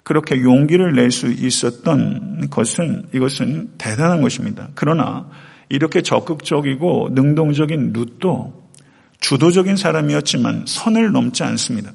그렇게 0.07 0.41
용기를 0.41 0.95
낼 0.95 1.11
수 1.11 1.27
있었던 1.33 2.49
것은 2.49 3.09
이것은 3.13 3.71
대단한 3.77 4.23
것입니다. 4.23 4.69
그러나 4.77 5.29
이렇게 5.69 6.01
적극적이고 6.01 7.09
능동적인 7.11 7.93
룻도 7.93 8.71
주도적인 9.19 9.75
사람이었지만 9.75 10.63
선을 10.69 11.11
넘지 11.11 11.43
않습니다. 11.43 11.93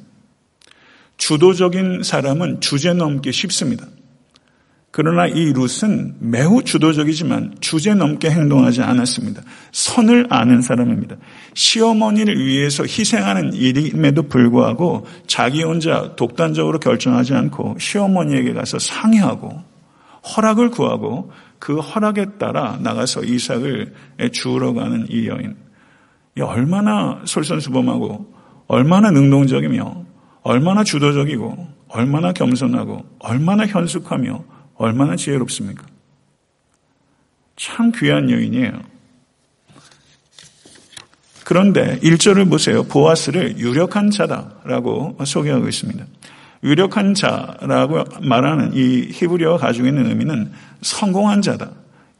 주도적인 1.15 2.03
사람은 2.03 2.59
주제 2.59 2.91
넘기 2.91 3.31
쉽습니다. 3.31 3.85
그러나 4.91 5.25
이 5.25 5.53
룻은 5.53 6.15
매우 6.19 6.61
주도적이지만 6.63 7.55
주제 7.61 7.93
넘게 7.93 8.29
행동하지 8.29 8.81
않았습니다. 8.81 9.41
선을 9.71 10.27
아는 10.29 10.61
사람입니다. 10.61 11.15
시어머니를 11.53 12.45
위해서 12.45 12.83
희생하는 12.83 13.53
일임에도 13.53 14.23
불구하고 14.23 15.07
자기 15.27 15.63
혼자 15.63 16.13
독단적으로 16.17 16.79
결정하지 16.79 17.33
않고 17.33 17.77
시어머니에게 17.79 18.53
가서 18.53 18.79
상의하고 18.79 19.63
허락을 20.35 20.69
구하고 20.69 21.31
그 21.57 21.79
허락에 21.79 22.37
따라 22.37 22.77
나가서 22.81 23.23
이삭을 23.23 23.93
주우러 24.33 24.73
가는 24.73 25.05
이 25.09 25.27
여인. 25.27 25.55
얼마나 26.41 27.21
솔선수범하고 27.23 28.33
얼마나 28.67 29.09
능동적이며 29.11 30.05
얼마나 30.43 30.83
주도적이고 30.83 31.67
얼마나 31.87 32.33
겸손하고 32.33 33.05
얼마나 33.19 33.65
현숙하며 33.65 34.43
얼마나 34.81 35.15
지혜롭습니까? 35.15 35.85
참 37.55 37.91
귀한 37.95 38.31
여인이에요. 38.31 38.81
그런데 41.45 41.99
1절을 41.99 42.49
보세요. 42.49 42.83
보아스를 42.83 43.59
유력한 43.59 44.09
자다라고 44.09 45.17
소개하고 45.23 45.67
있습니다. 45.67 46.03
유력한 46.63 47.13
자라고 47.13 48.03
말하는 48.21 48.73
이 48.73 49.09
히브리어가 49.11 49.57
가지고 49.57 49.87
있는 49.87 50.07
의미는 50.07 50.51
성공한 50.81 51.41
자다, 51.41 51.71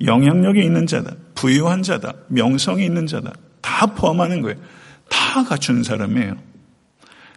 영향력이 0.04 0.64
있는 0.64 0.86
자다, 0.86 1.16
부유한 1.34 1.82
자다, 1.82 2.14
명성이 2.28 2.86
있는 2.86 3.08
자다, 3.08 3.34
다 3.62 3.88
포함하는 3.88 4.42
거예요. 4.42 4.58
다 5.10 5.44
갖춘 5.44 5.84
사람이에요. 5.84 6.36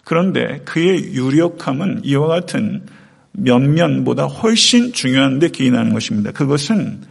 그런데 0.04 0.61
그의 0.64 1.14
유력함은 1.14 2.02
이와 2.04 2.26
같은 2.26 2.85
면면보다 3.35 4.25
훨씬 4.25 4.93
중요한데 4.93 5.49
기인하는 5.49 5.93
것입니다. 5.93 6.33
그것은 6.33 7.03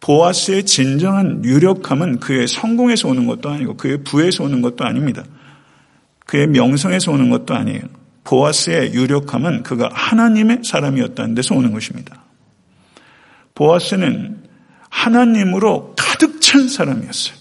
보아스의 0.00 0.64
진정한 0.64 1.44
유력함은 1.44 2.20
그의 2.20 2.48
성공에서 2.48 3.08
오는 3.08 3.26
것도 3.26 3.50
아니고 3.50 3.76
그의 3.76 4.02
부에서 4.02 4.44
오는 4.44 4.62
것도 4.62 4.84
아닙니다. 4.84 5.24
그의 6.26 6.46
명성에서 6.48 7.12
오는 7.12 7.30
것도 7.30 7.54
아니에요. 7.54 7.82
보아스의 8.24 8.94
유력함은 8.94 9.62
그가 9.62 9.90
하나님의 9.92 10.60
사람이었다는 10.64 11.34
데서 11.34 11.54
오는 11.54 11.72
것입니다. 11.72 12.24
보아스는 13.54 14.38
하나님으로 14.88 15.94
가득 15.96 16.40
찬 16.40 16.68
사람이었어요. 16.68 17.36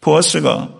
보아스가 0.00 0.79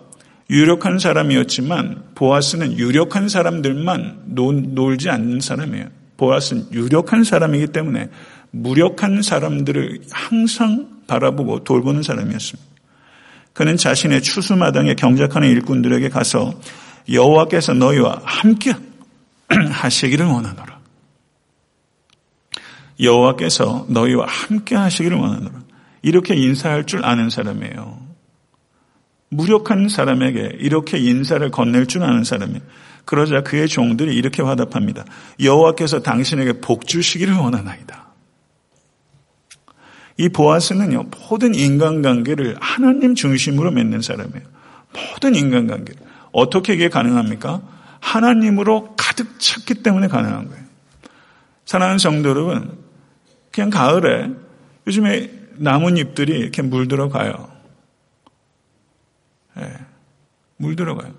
유력한 0.50 0.98
사람이었지만 0.98 2.02
보아스는 2.16 2.76
유력한 2.76 3.28
사람들만 3.28 4.34
놀 4.34 4.96
지 4.98 5.08
않는 5.08 5.40
사람이에요. 5.40 5.86
보아스는 6.16 6.66
유력한 6.72 7.24
사람이기 7.24 7.68
때문에 7.68 8.10
무력한 8.50 9.22
사람들을 9.22 10.00
항상 10.10 10.88
바라보고 11.06 11.64
돌보는 11.64 12.02
사람이었습니다. 12.02 12.68
그는 13.52 13.76
자신의 13.76 14.22
추수마당에 14.22 14.94
경작하는 14.94 15.48
일꾼들에게 15.48 16.08
가서 16.08 16.52
여호와께서 17.10 17.74
너희와 17.74 18.20
함께 18.24 18.74
하시기를 19.70 20.26
원하노라. 20.26 20.80
여호와께서 23.00 23.86
너희와 23.88 24.26
함께 24.26 24.74
하시기를 24.74 25.16
원하노라. 25.16 25.60
이렇게 26.02 26.34
인사할 26.34 26.86
줄 26.86 27.04
아는 27.04 27.30
사람이에요. 27.30 28.09
무력한 29.30 29.88
사람에게 29.88 30.56
이렇게 30.58 30.98
인사를 30.98 31.48
건넬 31.50 31.86
줄 31.86 32.02
아는 32.02 32.24
사람이에요. 32.24 32.60
그러자 33.04 33.42
그의 33.42 33.68
종들이 33.68 34.14
이렇게 34.14 34.42
화답합니다. 34.42 35.04
여호와께서 35.40 36.00
당신에게 36.00 36.60
복 36.60 36.86
주시기를 36.86 37.34
원하나이다. 37.34 38.10
이 40.18 40.28
보아스는요, 40.28 41.06
모든 41.28 41.54
인간관계를 41.54 42.56
하나님 42.60 43.14
중심으로 43.14 43.70
맺는 43.70 44.02
사람이에요. 44.02 44.42
모든 44.92 45.34
인간관계. 45.34 45.94
어떻게 46.32 46.74
이게 46.74 46.88
가능합니까? 46.88 47.62
하나님으로 48.00 48.94
가득 48.96 49.38
찼기 49.38 49.82
때문에 49.82 50.08
가능한 50.08 50.48
거예요. 50.48 50.64
사랑하는 51.64 51.98
성도 51.98 52.28
여러분, 52.30 52.78
그냥 53.50 53.70
가을에 53.70 54.30
요즘에 54.86 55.30
나뭇잎들이 55.56 56.32
이렇게 56.38 56.62
물들어 56.62 57.08
가요. 57.08 57.49
네, 59.56 59.72
물들어 60.56 60.96
가요. 60.96 61.12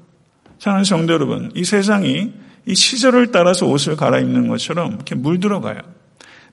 사랑하는 0.60 0.84
성도 0.84 1.14
여러분, 1.14 1.52
이 1.56 1.64
세상이 1.64 2.34
이 2.68 2.76
시절을 2.76 3.32
따라서 3.32 3.66
옷을 3.66 3.96
갈아입는 3.96 4.48
것처럼 4.48 4.94
이렇게 4.94 5.16
물들어 5.16 5.62
가요. 5.62 5.80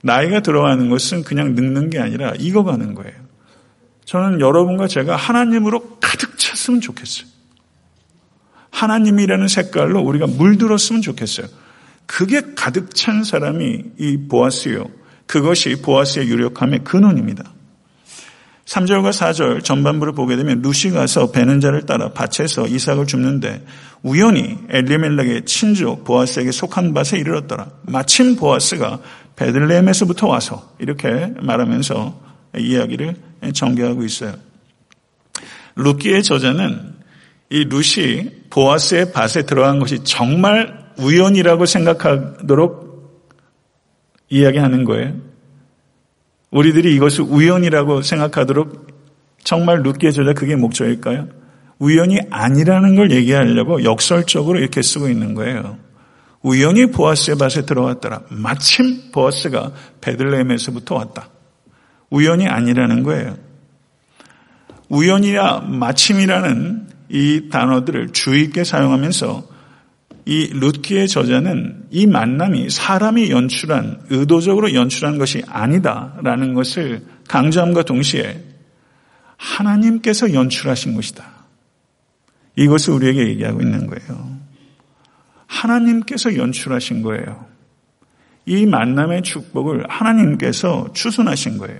나이가 0.01 0.39
들어가는 0.39 0.89
것은 0.89 1.23
그냥 1.23 1.55
늙는 1.55 1.89
게 1.89 1.99
아니라 1.99 2.33
익어가는 2.37 2.95
거예요. 2.95 3.13
저는 4.05 4.41
여러분과 4.41 4.87
제가 4.87 5.15
하나님으로 5.15 5.97
가득 5.99 6.37
찼으면 6.37 6.81
좋겠어요. 6.81 7.27
하나님이라는 8.71 9.47
색깔로 9.47 10.01
우리가 10.01 10.25
물들었으면 10.27 11.01
좋겠어요. 11.01 11.47
그게 12.05 12.41
가득 12.55 12.95
찬 12.95 13.23
사람이 13.23 13.83
이 13.99 14.27
보아스요. 14.27 14.85
그것이 15.27 15.81
보아스의 15.81 16.27
유력함의 16.27 16.83
근원입니다. 16.83 17.53
3절과 18.69 19.09
4절 19.09 19.63
전반부를 19.63 20.13
보게 20.13 20.35
되면 20.35 20.61
루시 20.61 20.91
가서 20.91 21.31
베는 21.31 21.59
자를 21.59 21.87
따라 21.87 22.11
밭에서 22.13 22.67
이삭을 22.67 23.07
줍는데 23.07 23.65
우연히 24.03 24.59
엘리멜렉의 24.69 25.45
친족 25.45 26.03
보아스에게 26.03 26.51
속한 26.51 26.93
밭에 26.93 27.17
이르렀더라. 27.17 27.71
마침 27.83 28.35
보아스가 28.35 28.99
베들레헴에서부터 29.37 30.27
와서 30.27 30.71
이렇게 30.77 31.33
말하면서 31.41 32.21
이야기를 32.59 33.15
전개하고 33.53 34.03
있어요. 34.03 34.35
루키의 35.75 36.21
저자는 36.21 36.93
이 37.49 37.63
루시 37.63 38.43
보아스의 38.51 39.11
밭에 39.11 39.47
들어간 39.47 39.79
것이 39.79 40.03
정말 40.03 40.91
우연이라고 40.99 41.65
생각하도록 41.65 42.87
이야기하는 44.29 44.83
거예요. 44.83 45.15
우리들이 46.51 46.95
이것을 46.95 47.25
우연이라고 47.25 48.01
생각하도록 48.01 48.87
정말 49.43 49.81
루키의 49.83 50.13
저자 50.13 50.33
그게 50.33 50.55
목적일까요? 50.55 51.27
우연이 51.77 52.19
아니라는 52.29 52.95
걸 52.95 53.11
얘기하려고 53.11 53.83
역설적으로 53.83 54.59
이렇게 54.59 54.81
쓰고 54.81 55.07
있는 55.07 55.33
거예요. 55.33 55.77
우연히 56.41 56.87
보아스의 56.87 57.37
밭에 57.37 57.65
들어왔더라. 57.65 58.21
마침 58.29 59.11
보아스가 59.11 59.71
베들레헴에서부터 60.01 60.95
왔다. 60.95 61.29
우연이 62.09 62.47
아니라는 62.47 63.03
거예요. 63.03 63.37
우연이야 64.89 65.65
마침이라는 65.67 66.87
이 67.09 67.49
단어들을 67.51 68.09
주의 68.13 68.43
있게 68.43 68.63
사용하면서 68.63 69.48
이 70.25 70.47
룻기의 70.53 71.07
저자는 71.07 71.87
이 71.91 72.05
만남이 72.05 72.69
사람이 72.69 73.31
연출한 73.31 74.01
의도적으로 74.09 74.73
연출한 74.73 75.17
것이 75.17 75.43
아니다라는 75.47 76.53
것을 76.53 77.03
강조함과 77.27 77.83
동시에 77.83 78.43
하나님께서 79.37 80.33
연출하신 80.33 80.95
것이다. 80.95 81.25
이것을 82.55 82.93
우리에게 82.93 83.27
얘기하고 83.29 83.61
있는 83.61 83.87
거예요. 83.87 84.37
하나님께서 85.47 86.35
연출하신 86.35 87.01
거예요. 87.01 87.45
이 88.45 88.65
만남의 88.65 89.23
축복을 89.23 89.85
하나님께서 89.89 90.89
추순하신 90.93 91.57
거예요. 91.57 91.79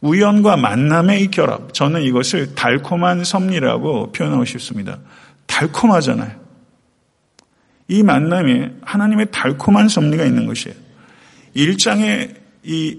우연과 0.00 0.56
만남의 0.56 1.22
이 1.22 1.30
결합, 1.30 1.72
저는 1.72 2.02
이것을 2.02 2.54
달콤한 2.54 3.24
섭리라고 3.24 4.12
표현하고 4.12 4.44
싶습니다. 4.44 4.98
달콤하잖아요. 5.46 6.45
이 7.88 8.02
만남에 8.02 8.72
하나님의 8.82 9.28
달콤한 9.30 9.88
섭리가 9.88 10.24
있는 10.24 10.46
것이에요. 10.46 10.76
일장에 11.54 12.30
이 12.64 12.98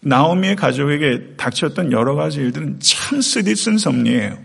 나오미의 0.00 0.56
가족에게 0.56 1.34
닥쳤던 1.36 1.92
여러 1.92 2.14
가지 2.14 2.40
일들은 2.40 2.78
참 2.80 3.20
쓰디쓴 3.20 3.78
섭리예요. 3.78 4.38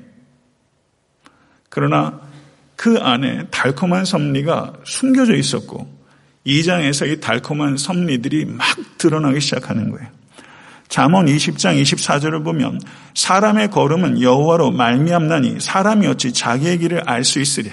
그러나 1.70 2.20
그 2.76 2.98
안에 2.98 3.48
달콤한 3.52 4.06
섭리가 4.06 4.74
숨겨져 4.86 5.36
있었고 5.36 6.00
2장에서 6.46 7.12
이 7.12 7.20
달콤한 7.20 7.78
섭리들이 7.78 8.46
막 8.46 8.66
드러나기 8.98 9.42
시작하는 9.42 9.92
거예요. 9.92 10.08
잠언 10.88 11.28
20장 11.28 11.80
24절을 11.82 12.44
보면 12.44 12.80
사람의 13.14 13.70
걸음은 13.70 14.22
여호와로 14.22 14.72
말미암나니 14.72 15.60
사람이 15.60 16.08
어찌 16.08 16.34
자기의 16.34 16.80
길을 16.80 17.08
알 17.08 17.24
수 17.24 17.40
있으랴. 17.40 17.72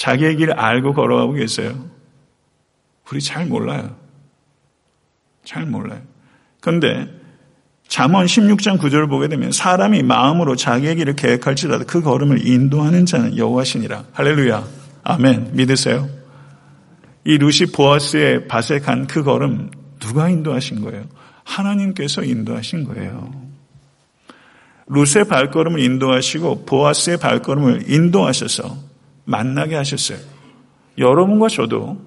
자기의 0.00 0.36
길을 0.36 0.54
알고 0.58 0.94
걸어가고 0.94 1.34
계세요. 1.34 1.74
우리 3.10 3.20
잘 3.20 3.44
몰라요. 3.44 3.96
잘 5.44 5.66
몰라요. 5.66 6.00
그런데 6.60 7.06
잠언 7.86 8.24
16장 8.24 8.78
9절을 8.78 9.10
보게 9.10 9.28
되면 9.28 9.52
사람이 9.52 10.02
마음으로 10.02 10.56
자기의 10.56 10.96
길을 10.96 11.16
계획할지라도 11.16 11.84
그 11.84 12.00
걸음을 12.00 12.46
인도하는 12.46 13.04
자는 13.04 13.36
여호와시니라. 13.36 14.06
할렐루야. 14.12 14.66
아멘. 15.02 15.50
믿으세요? 15.52 16.08
이 17.26 17.36
루시 17.36 17.66
보아스의 17.66 18.46
간그 18.82 19.22
걸음 19.22 19.70
누가 19.98 20.30
인도하신 20.30 20.80
거예요? 20.80 21.04
하나님께서 21.44 22.24
인도하신 22.24 22.84
거예요. 22.84 23.34
루스의 24.86 25.26
발걸음을 25.26 25.78
인도하시고 25.78 26.64
보아스의 26.64 27.18
발걸음을 27.18 27.90
인도하셔서 27.90 28.89
만나게 29.30 29.76
하셨어요. 29.76 30.18
여러분과 30.98 31.48
저도 31.48 32.04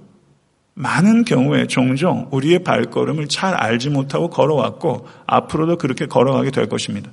많은 0.75 1.23
경우에 1.23 1.67
종종 1.67 2.27
우리의 2.31 2.63
발걸음을 2.63 3.27
잘 3.27 3.53
알지 3.53 3.89
못하고 3.89 4.29
걸어왔고 4.29 5.07
앞으로도 5.25 5.77
그렇게 5.77 6.05
걸어가게 6.05 6.51
될 6.51 6.67
것입니다. 6.67 7.11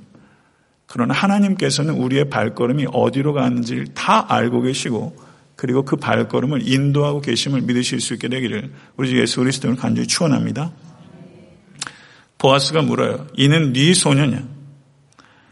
그러나 0.85 1.13
하나님께서는 1.13 1.93
우리의 1.93 2.29
발걸음이 2.29 2.87
어디로 2.91 3.33
가는지를 3.33 3.87
다 3.93 4.25
알고 4.27 4.63
계시고 4.63 5.15
그리고 5.55 5.85
그 5.85 5.95
발걸음을 5.95 6.67
인도하고 6.67 7.21
계심을 7.21 7.61
믿으실 7.61 8.01
수 8.01 8.13
있게 8.13 8.27
되기를 8.27 8.71
우리 8.97 9.09
주 9.09 9.19
예수 9.19 9.39
그리스도를 9.39 9.75
간절히 9.75 10.07
축원합니다. 10.07 10.71
보아스가 12.39 12.81
물어요. 12.81 13.27
이는 13.37 13.71
네 13.71 13.93
소녀냐? 13.93 14.43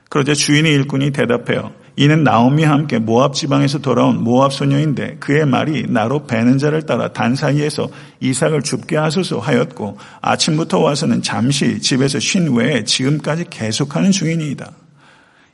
그러자 0.10 0.34
주인의 0.34 0.74
일꾼이 0.74 1.12
대답해요. 1.12 1.72
이는 2.00 2.24
나오미와 2.24 2.72
함께 2.72 2.98
모압 2.98 3.34
지방에서 3.34 3.80
돌아온 3.80 4.24
모압 4.24 4.54
소녀인데 4.54 5.18
그의 5.20 5.46
말이 5.46 5.84
나로 5.90 6.28
배는 6.28 6.58
자를 6.58 6.84
따라 6.86 7.12
단 7.12 7.36
사이에서 7.36 7.90
이삭을 8.22 8.62
죽게 8.62 8.96
하소서 8.96 9.40
하였고 9.40 9.98
아침부터 10.22 10.80
와서는 10.80 11.22
잠시 11.22 11.82
집에서 11.82 12.18
쉰 12.22 12.48
외에 12.54 12.86
지금까지 12.86 13.48
계속하는 13.50 14.12
중이니이다. 14.12 14.72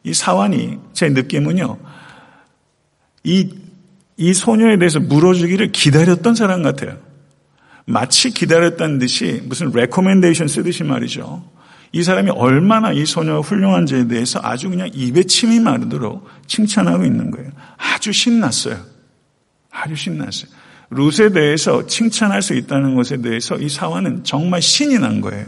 이 0.03 0.13
사환이 0.13 0.77
제 0.93 1.09
느낌은요. 1.09 1.79
이, 3.23 3.49
이 4.17 4.33
소녀에 4.35 4.77
대해서 4.77 4.99
물어주기를 4.99 5.71
기다렸던 5.71 6.35
사람 6.35 6.61
같아요. 6.61 6.95
마치 7.87 8.29
기다렸다는 8.29 8.99
듯이 8.99 9.41
무슨 9.45 9.71
recommendation 9.71 10.47
쓰듯이 10.47 10.83
말이죠. 10.83 11.43
이 11.91 12.03
사람이 12.03 12.31
얼마나 12.31 12.91
이 12.91 13.05
소녀가 13.05 13.39
훌륭한지에 13.39 14.07
대해서 14.07 14.39
아주 14.43 14.69
그냥 14.69 14.89
입에 14.93 15.23
침이 15.23 15.59
마르도록 15.59 16.27
칭찬하고 16.47 17.05
있는 17.05 17.31
거예요. 17.31 17.51
아주 17.77 18.11
신났어요. 18.11 18.77
아주 19.71 19.95
신났어요. 19.95 20.51
룻에 20.89 21.29
대해서 21.29 21.85
칭찬할 21.87 22.41
수 22.41 22.53
있다는 22.53 22.95
것에 22.95 23.17
대해서 23.17 23.55
이 23.57 23.69
사환은 23.69 24.23
정말 24.23 24.61
신이 24.61 24.99
난 24.99 25.21
거예요. 25.21 25.45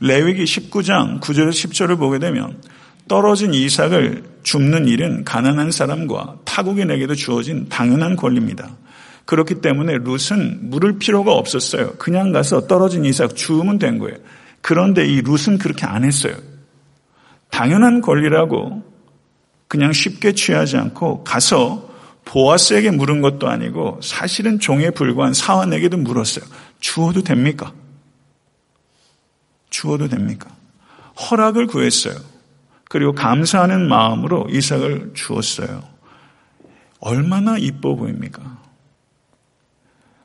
레위기 0.00 0.44
19장 0.44 1.20
9절 1.20 1.50
10절을 1.50 1.98
보게 1.98 2.18
되면 2.18 2.60
떨어진 3.06 3.54
이삭을 3.54 4.24
줍는 4.42 4.88
일은 4.88 5.24
가난한 5.24 5.70
사람과 5.70 6.36
타국인에게도 6.44 7.14
주어진 7.14 7.68
당연한 7.68 8.16
권리입니다. 8.16 8.70
그렇기 9.24 9.60
때문에 9.60 9.98
룻은 9.98 10.70
물을 10.70 10.98
필요가 10.98 11.32
없었어요. 11.32 11.92
그냥 11.98 12.32
가서 12.32 12.66
떨어진 12.66 13.04
이삭 13.04 13.36
주우면 13.36 13.78
된 13.78 13.98
거예요. 13.98 14.16
그런데 14.62 15.04
이 15.04 15.20
룻은 15.20 15.58
그렇게 15.58 15.84
안 15.84 16.04
했어요. 16.04 16.34
당연한 17.50 18.00
권리라고 18.00 18.82
그냥 19.68 19.92
쉽게 19.92 20.32
취하지 20.32 20.76
않고 20.78 21.24
가서 21.24 21.90
보아스에게 22.24 22.90
물은 22.92 23.20
것도 23.20 23.48
아니고 23.48 24.00
사실은 24.02 24.60
종에 24.60 24.90
불과한 24.90 25.34
사환에게도 25.34 25.98
물었어요. 25.98 26.44
주어도 26.78 27.22
됩니까? 27.22 27.72
주어도 29.70 30.08
됩니까? 30.08 30.48
허락을 31.30 31.66
구했어요. 31.66 32.14
그리고 32.88 33.12
감사하는 33.14 33.88
마음으로 33.88 34.48
이삭을 34.50 35.12
주었어요. 35.14 35.82
얼마나 37.00 37.58
이뻐 37.58 37.96
보입니까? 37.96 38.60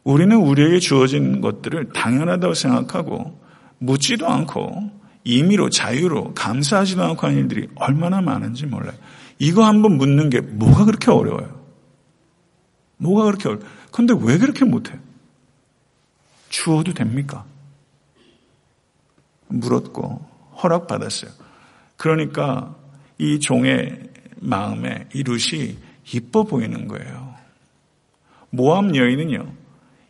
우리는 0.04 0.38
우리에게 0.38 0.80
주어진 0.80 1.42
것들을 1.42 1.92
당연하다고 1.94 2.54
생각하고 2.54 3.42
묻지도 3.80 4.28
않고 4.28 4.92
임의로 5.24 5.70
자유로 5.70 6.34
감사하지도 6.34 7.04
않고 7.04 7.28
하는 7.28 7.40
일들이 7.40 7.68
얼마나 7.76 8.22
많은지 8.22 8.66
몰라요. 8.66 8.98
이거 9.40 9.66
한번 9.66 9.98
묻는 9.98 10.30
게 10.30 10.42
뭐가 10.42 10.86
그렇게 10.86 11.12
어려워요? 11.12 11.64
뭐가 12.98 13.26
그렇게 13.26 13.50
어려워요? 13.50 13.70
근데 13.92 14.14
왜 14.20 14.38
그렇게 14.38 14.66
못해요? 14.66 15.00
주어도 16.50 16.94
됩니까? 16.94 17.46
물었고 19.48 20.26
허락받았어요. 20.64 21.32
그러니까 21.98 22.76
이 23.18 23.40
종의 23.40 24.10
마음에 24.38 25.08
이 25.14 25.24
룻이 25.24 25.78
이뻐 26.14 26.44
보이는 26.44 26.88
거예요. 26.88 27.36
모함 28.50 28.96
여인은요, 28.96 29.52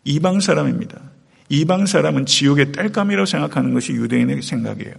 이방 0.03 0.39
사람입니다. 0.39 1.01
이방 1.49 1.85
사람은 1.85 2.25
지옥의 2.25 2.71
땔감이라고 2.71 3.25
생각하는 3.25 3.73
것이 3.73 3.93
유대인의 3.93 4.41
생각이에요. 4.41 4.93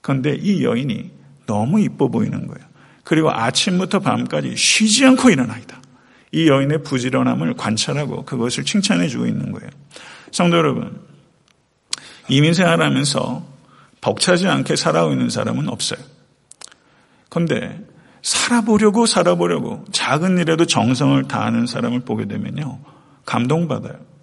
그런데 0.00 0.34
이 0.34 0.64
여인이 0.64 1.10
너무 1.46 1.80
이뻐 1.80 2.08
보이는 2.08 2.46
거예요. 2.46 2.64
그리고 3.04 3.30
아침부터 3.30 4.00
밤까지 4.00 4.56
쉬지 4.56 5.04
않고 5.06 5.30
일어나이다. 5.30 5.80
이 6.32 6.48
여인의 6.48 6.82
부지런함을 6.82 7.54
관찰하고 7.54 8.24
그것을 8.24 8.64
칭찬해 8.64 9.08
주고 9.08 9.26
있는 9.26 9.52
거예요. 9.52 9.70
성도 10.32 10.56
여러분, 10.56 11.00
이민생활하면서 12.28 13.46
벅차지 14.00 14.48
않게 14.48 14.76
살아오고 14.76 15.12
있는 15.12 15.28
사람은 15.30 15.68
없어요. 15.68 16.00
그런데 17.28 17.84
살아보려고 18.22 19.06
살아보려고 19.06 19.84
작은 19.92 20.38
일에도 20.38 20.64
정성을 20.64 21.22
다하는 21.28 21.66
사람을 21.66 22.00
보게 22.00 22.26
되면요. 22.26 22.80
감동받아요. 23.26 24.13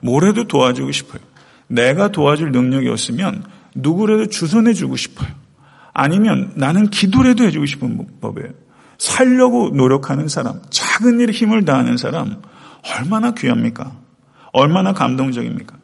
뭐래도 0.00 0.44
도와주고 0.44 0.92
싶어요. 0.92 1.22
내가 1.68 2.08
도와줄 2.08 2.52
능력이 2.52 2.88
없으면 2.88 3.44
누구라도 3.74 4.26
주선해 4.26 4.72
주고 4.72 4.96
싶어요. 4.96 5.28
아니면 5.92 6.52
나는 6.56 6.88
기도라도 6.88 7.44
해주고 7.44 7.66
싶은 7.66 8.06
법이에요. 8.20 8.50
살려고 8.98 9.70
노력하는 9.70 10.28
사람, 10.28 10.60
작은 10.70 11.20
일에 11.20 11.32
힘을 11.32 11.64
다하는 11.64 11.96
사람, 11.96 12.42
얼마나 12.98 13.32
귀합니까? 13.32 13.96
얼마나 14.52 14.92
감동적입니까? 14.92 15.76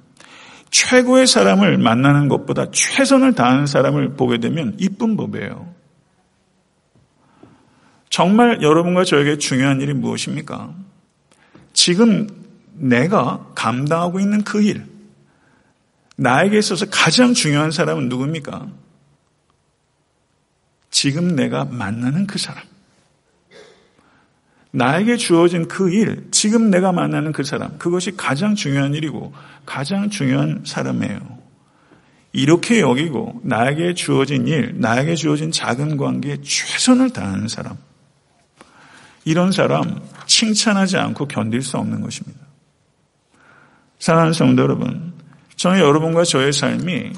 최고의 0.71 1.27
사람을 1.27 1.77
만나는 1.79 2.29
것보다 2.29 2.71
최선을 2.71 3.35
다하는 3.35 3.67
사람을 3.67 4.15
보게 4.15 4.39
되면 4.39 4.75
이쁜 4.79 5.17
법이에요. 5.17 5.73
정말 8.09 8.63
여러분과 8.63 9.05
저에게 9.05 9.39
중요한 9.39 9.81
일이 9.81 9.93
무엇입니까? 9.95 10.75
지금 11.73 12.29
내가 12.75 13.47
감당하고 13.55 14.21
있는 14.21 14.43
그 14.43 14.63
일, 14.63 14.85
나에게 16.17 16.59
있어서 16.59 16.87
가장 16.91 17.35
중요한 17.35 17.71
사람은 17.71 18.09
누굽니까? 18.09 18.69
지금 20.91 21.35
내가 21.35 21.65
만나는 21.65 22.27
그 22.27 22.39
사람. 22.39 22.63
나에게 24.73 25.17
주어진 25.17 25.69
그 25.69 25.91
일, 25.91 26.29
지금 26.31 26.71
내가 26.71 26.93
만나는 26.93 27.33
그 27.33 27.45
사람, 27.45 27.77
그것이 27.79 28.17
가장 28.17 28.55
중요한 28.55 28.95
일이고 28.95 29.33
가장 29.67 30.09
중요한 30.09 30.63
사람이에요. 30.65 31.43
이렇게 32.33 32.81
여기고 32.81 33.41
나에게 33.45 33.93
주어진 33.95 34.49
일, 34.49 34.75
나에게 34.79 35.15
주어진 35.15 35.53
작은 35.53 35.99
관계에 35.99 36.39
최선을 36.43 37.11
다하는 37.11 37.49
사람. 37.49 37.77
이런 39.25 39.53
사람 39.53 40.01
칭찬하지 40.27 40.97
않고 40.97 41.29
견딜 41.29 41.63
수 41.63 41.77
없는 41.77 42.01
것입니다. 42.01 42.41
사랑하는 44.03 44.33
성도 44.33 44.65
여러분, 44.65 45.13
저는 45.55 45.79
여러분과 45.79 46.25
저의 46.25 46.53
삶이 46.53 47.13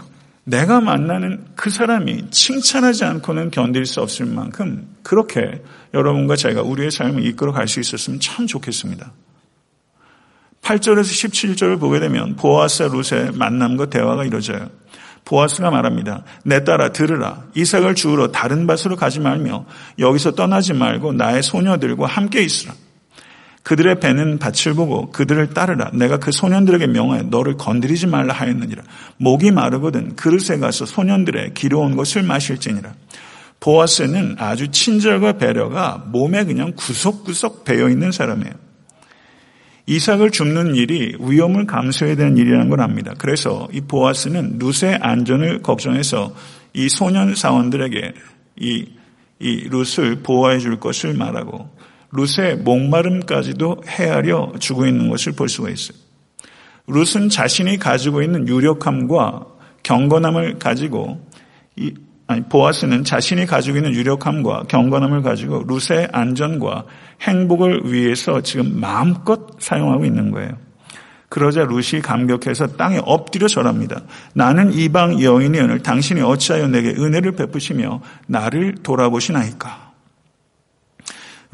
내가 0.45 0.83
만나는 0.83 1.47
그 1.55 1.71
사람이 1.71 2.31
칭찬하지 2.31 3.07
않고는 3.07 3.51
견딜 3.51 3.87
수 3.87 4.03
없을 4.03 4.27
만큼 4.27 4.87
그렇게 5.03 5.63
여러분과 5.95 6.37
제가 6.37 6.61
우리의 6.61 6.91
삶을 6.91 7.25
이끌어 7.25 7.53
갈 7.53 7.69
수 7.69 7.81
있었으면 7.81 8.21
참 8.21 8.47
좋겠습니다. 8.47 9.15
8절에서 10.61 11.31
17절을 11.31 11.81
보게 11.81 12.01
되면 12.01 12.37
보아스와 12.37 12.91
룻의 12.91 13.33
만남과 13.33 13.87
대화가 13.87 14.27
이루어져요. 14.27 14.69
보아스가 15.25 15.71
말합니다. 15.71 16.23
내 16.45 16.65
딸아 16.65 16.93
들으라. 16.93 17.45
이삭을 17.55 17.95
주우러 17.95 18.31
다른 18.31 18.67
밭으로 18.67 18.97
가지 18.97 19.21
말며 19.21 19.65
여기서 19.99 20.33
떠나지 20.33 20.75
말고 20.75 21.15
나의 21.15 21.43
소녀들과 21.43 22.07
함께 22.07 22.43
있으라. 22.43 22.75
그들의 23.65 23.99
배는 23.99 24.39
밭을 24.39 24.75
보고 24.75 25.11
그들을 25.11 25.55
따르라. 25.55 25.91
내가 25.95 26.19
그 26.19 26.31
소년들에게 26.31 26.87
명하여 26.87 27.25
너를 27.25 27.57
건드리지 27.57 28.07
말라 28.07 28.35
하였느니라. 28.35 28.83
목이 29.17 29.51
마르거든 29.51 30.17
그릇에 30.17 30.59
가서 30.59 30.85
소년들의 30.85 31.55
기로운 31.55 31.97
것을 31.97 32.23
마실지니라. 32.23 32.93
보아스는 33.61 34.37
아주 34.39 34.69
친절과 34.69 35.39
배려가 35.39 36.05
몸에 36.09 36.45
그냥 36.45 36.73
구석구석 36.77 37.65
배어 37.65 37.89
있는 37.89 38.13
사람이에요. 38.13 38.53
이삭을 39.87 40.31
줍는 40.31 40.75
일이 40.77 41.17
위험을 41.19 41.67
감수해야 41.67 42.17
되는 42.17 42.37
일이라는 42.37 42.69
걸 42.69 42.83
압니다. 42.83 43.15
그래서 43.17 43.69
이 43.73 43.81
보아스는 43.81 44.59
룻의 44.59 44.99
안전을 45.01 45.63
걱정해서 45.63 46.35
이 46.75 46.91
소년 46.91 47.35
사원들에게 47.35 48.13
이, 48.61 48.87
이 49.41 49.69
룻을 49.71 50.23
보호해 50.23 50.59
줄 50.59 50.79
것을 50.79 51.15
말하고 51.15 51.74
룻의 52.15 52.59
목마름까지도 52.59 53.83
헤아려 53.87 54.53
주고 54.61 54.87
있는 54.87 55.09
것을 55.09 55.33
볼 55.33 55.49
수가 55.49 55.71
있어요. 55.71 55.99
룻은 56.87 57.29
자신이 57.29 57.79
가지고 57.79 58.23
있는 58.23 58.47
유력함과 58.47 59.47
경건함을 59.83 60.59
가지고 60.59 61.21
이 61.77 61.93
아니, 62.27 62.43
보아스는 62.43 63.05
자신이 63.05 63.45
가지고 63.45 63.79
있는 63.79 63.93
유력함과 63.93 64.65
경건함을 64.69 65.23
가지고 65.23 65.65
룻의 65.67 66.09
안전과 66.13 66.85
행복을 67.21 67.93
위해서 67.93 68.41
지금 68.41 68.81
마음껏 68.81 69.49
사용하고 69.59 70.05
있는 70.05 70.31
거예요. 70.31 70.53
그러자 71.29 71.65
룻이 71.65 72.01
감격해서 72.01 72.77
땅에 72.77 73.01
엎드려 73.05 73.49
절합니다. 73.49 74.03
나는 74.35 74.73
이방 74.73 75.21
여인이오늘 75.21 75.81
당신이 75.81 76.21
어찌하여 76.21 76.69
내게 76.69 76.91
은혜를 76.91 77.33
베푸시며 77.33 78.01
나를 78.29 78.77
돌아보시나이까. 78.83 79.84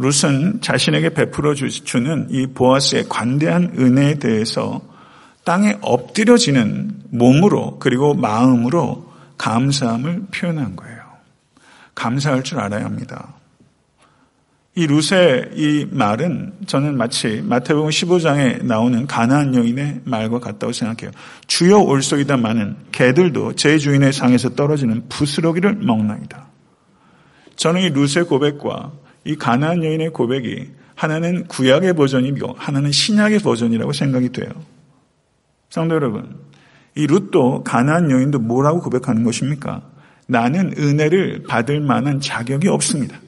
룻은 0.01 0.63
자신에게 0.63 1.11
베풀어 1.11 1.53
주는 1.55 2.27
이 2.31 2.47
보아스의 2.47 3.05
관대한 3.11 3.75
은혜에 3.79 4.15
대해서 4.15 4.81
땅에 5.45 5.77
엎드려지는 5.83 7.03
몸으로 7.11 7.79
그리고 7.79 8.15
마음으로 8.15 9.13
감사함을 9.37 10.29
표현한 10.35 10.77
거예요. 10.77 11.01
감사할 11.95 12.43
줄 12.45 12.61
알아야 12.61 12.87
합니다. 12.87 13.35
이 14.75 14.87
루세 14.87 15.51
이 15.55 15.87
말은 15.91 16.55
저는 16.67 16.97
마치 16.97 17.43
마태복음 17.45 17.91
15장에 17.91 18.65
나오는 18.65 19.07
가나안 19.07 19.55
여인의 19.55 20.01
말과 20.05 20.39
같다고 20.39 20.73
생각해요. 20.73 21.11
주여 21.47 21.79
올소이다 21.79 22.39
마는 22.39 22.77
개들도 22.91 23.57
제 23.57 23.77
주인의 23.77 24.15
상에서 24.15 24.55
떨어지는 24.55 25.09
부스러기를 25.11 25.75
먹나이다. 25.75 26.47
저는 27.57 27.83
이 27.83 27.91
루세 27.91 28.23
고백과 28.23 28.93
이 29.25 29.37
가나안 29.37 29.85
여인의 29.85 30.11
고백이 30.11 30.71
하나는 30.95 31.47
구약의 31.47 31.95
버전이고 31.95 32.55
하나는 32.59 32.93
신약의 32.93 33.39
버전이라고 33.41 33.93
생각이 33.93 34.31
돼요. 34.31 34.51
성도 35.71 35.95
여러분, 35.95 36.37
이 36.95 37.07
룻도 37.07 37.65
가나안 37.65 38.11
여인도 38.11 38.39
뭐라고 38.39 38.81
고백하는 38.81 39.25
것입니까? 39.25 39.83
나는 40.27 40.75
은혜를 40.77 41.45
받을 41.49 41.81
만한 41.81 42.21
자격이 42.21 42.69
없습니다. 42.69 43.19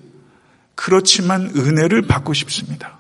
그렇지만 0.75 1.51
은혜를 1.57 2.03
받고 2.03 2.33
싶습니다. 2.35 2.99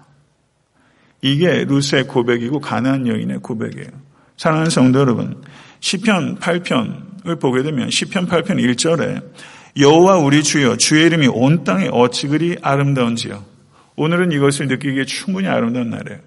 이게 1.20 1.64
루스의 1.64 2.08
고백이고 2.08 2.60
가나안 2.60 3.06
여인의 3.06 3.38
고백이에요. 3.38 3.88
사랑하는 4.36 4.70
성도 4.70 5.00
여러분, 5.00 5.42
시편 5.80 6.38
8편을 6.38 7.40
보게 7.40 7.62
되면 7.62 7.90
시편 7.90 8.26
8편 8.26 8.58
1절에 8.58 9.22
여호와 9.76 10.18
우리 10.18 10.42
주여 10.42 10.76
주의 10.76 11.06
이름이 11.06 11.28
온 11.28 11.64
땅에 11.64 11.88
어찌 11.90 12.28
그리 12.28 12.56
아름다운지요. 12.60 13.44
오늘은 13.96 14.32
이것을 14.32 14.68
느끼기에 14.68 15.04
충분히 15.04 15.48
아름다운 15.48 15.90
날이에요. 15.90 16.20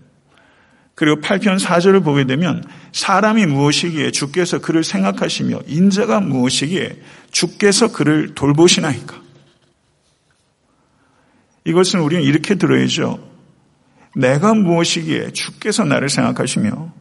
그리고 0.96 1.20
8편 1.20 1.60
4절을 1.60 2.04
보게 2.04 2.26
되면 2.26 2.64
사람이 2.94 3.46
무엇이기에 3.48 4.12
주께서 4.12 4.60
그를 4.60 4.84
생각하시며 4.84 5.62
인자가 5.68 6.22
무엇이기에 6.22 6.98
주께서 7.32 7.92
그를 7.92 8.34
돌보시나이까. 8.34 9.22
이것은 11.66 12.00
우리는 12.00 12.24
이렇게 12.24 12.56
들어야죠. 12.56 13.20
내가 14.16 14.54
무엇이기에 14.54 15.32
주께서 15.34 15.84
나를 15.84 16.08
생각하시며 16.10 16.94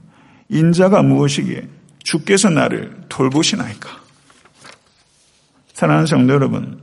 인자가 0.48 1.02
무엇이기에 1.02 1.68
주께서 2.02 2.50
나를 2.50 2.96
돌보시나이까. 3.08 4.03
사랑하는 5.74 6.06
성도 6.06 6.34
여러분, 6.34 6.80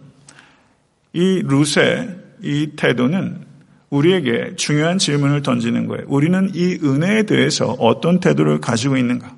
이 1.13 1.41
루세 1.45 2.09
이 2.43 2.71
태도는 2.75 3.45
우리에게 3.89 4.55
중요한 4.57 4.97
질문을 4.97 5.41
던지는 5.41 5.87
거예요. 5.87 6.03
우리는 6.07 6.51
이 6.53 6.77
은혜에 6.83 7.23
대해서 7.23 7.67
어떤 7.79 8.19
태도를 8.19 8.59
가지고 8.59 8.97
있는가? 8.97 9.35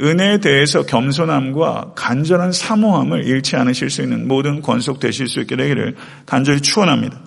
은혜에 0.00 0.38
대해서 0.38 0.82
겸손함과 0.82 1.92
간절한 1.96 2.52
사모함을 2.52 3.26
잃지 3.26 3.56
않으실 3.56 3.90
수 3.90 4.02
있는 4.02 4.28
모든 4.28 4.60
권속 4.60 5.00
되실 5.00 5.28
수 5.28 5.40
있게 5.40 5.56
되기를 5.56 5.96
간절히 6.26 6.60
축원합니다. 6.60 7.18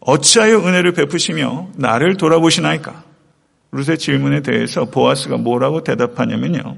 어찌하여 0.00 0.58
은혜를 0.58 0.92
베푸시며 0.92 1.70
나를 1.76 2.16
돌아보시나이까? 2.16 3.04
루세 3.70 3.96
질문에 3.96 4.42
대해서 4.42 4.84
보아스가 4.84 5.36
뭐라고 5.36 5.82
대답하냐면요. 5.82 6.76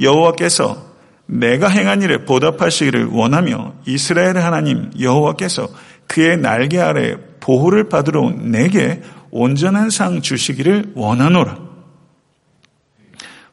여호와께서 0.00 0.89
내가 1.32 1.68
행한 1.68 2.02
일에 2.02 2.24
보답하시기를 2.24 3.06
원하며 3.06 3.74
이스라엘 3.86 4.36
하나님 4.38 4.90
여호와께서 4.98 5.68
그의 6.08 6.36
날개 6.36 6.80
아래 6.80 7.16
보호를 7.38 7.88
받으러 7.88 8.22
온 8.22 8.50
내게 8.50 9.00
온전한 9.30 9.90
상 9.90 10.22
주시기를 10.22 10.92
원하노라. 10.96 11.56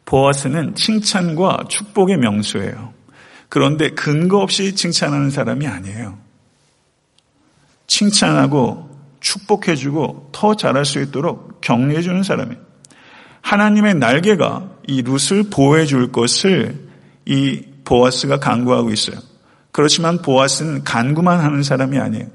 보아스는 0.06 0.74
칭찬과 0.74 1.66
축복의 1.70 2.18
명수예요. 2.18 2.94
그런데 3.48 3.90
근거 3.90 4.40
없이 4.40 4.74
칭찬하는 4.74 5.30
사람이 5.30 5.68
아니에요. 5.68 6.18
칭찬하고 7.86 8.90
축복해주고 9.20 10.30
더 10.32 10.56
잘할 10.56 10.84
수 10.84 11.00
있도록 11.00 11.62
격려해주는 11.62 12.24
사람이에요. 12.24 12.60
하나님의 13.42 13.96
날개가 13.96 14.72
이 14.88 15.04
룻을 15.04 15.50
보호해줄 15.52 16.12
것을 16.12 16.87
이 17.28 17.62
보아스가 17.84 18.40
강구하고 18.40 18.92
있어요. 18.92 19.18
그렇지만 19.72 20.22
보아스는 20.22 20.84
간구만 20.84 21.40
하는 21.40 21.62
사람이 21.62 22.00
아니에요. 22.00 22.26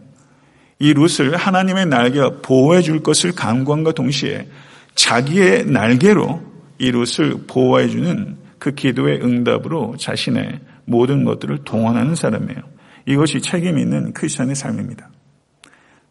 이 0.79 0.93
룻을 0.95 1.37
하나님의 1.37 1.87
날개가 1.87 2.43
보호해 2.43 2.83
줄 2.83 3.03
것을 3.03 3.33
강구함과 3.33 3.93
동시에 3.93 4.49
자기의 4.95 5.67
날개로 5.67 6.43
이 6.79 6.91
룻을 6.91 7.47
보호해 7.47 7.89
주는 7.89 8.37
그 8.59 8.75
기도의 8.75 9.23
응답으로 9.23 9.97
자신의 9.99 10.61
모든 10.85 11.25
것들을 11.25 11.65
동원하는 11.65 12.15
사람이에요. 12.15 12.61
이것이 13.07 13.41
책임 13.41 13.79
있는 13.79 14.13
크리스천의 14.13 14.55
삶입니다. 14.55 15.09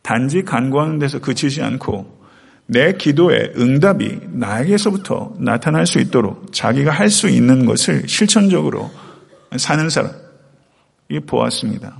단지 0.01 0.43
간구하는 0.43 0.99
데서 0.99 1.19
그치지 1.19 1.61
않고 1.61 2.20
내 2.71 2.93
기도의 2.93 3.51
응답이 3.57 4.21
나에게서부터 4.29 5.33
나타날 5.39 5.85
수 5.85 5.99
있도록 5.99 6.53
자기가 6.53 6.89
할 6.89 7.09
수 7.09 7.27
있는 7.27 7.65
것을 7.65 8.07
실천적으로 8.07 8.89
사는 9.57 9.89
사람. 9.89 10.13
이 11.09 11.19
보았습니다. 11.19 11.99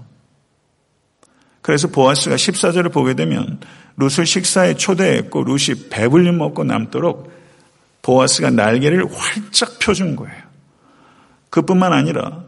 그래서 1.62 1.90
보아스가 1.90 2.38
14절을 2.38 2.94
보게 2.94 3.16
되면 3.16 3.60
룻을 3.98 4.26
식사에 4.26 4.76
초대했고 4.76 5.44
룻이 5.44 5.90
배불리 5.90 6.32
먹고 6.32 6.64
남도록 6.64 7.30
보아스가 8.02 8.50
날개를 8.50 9.08
활짝 9.14 9.78
펴준 9.80 10.16
거예요. 10.16 10.42
그뿐만 11.50 11.92
아니라 11.92 12.46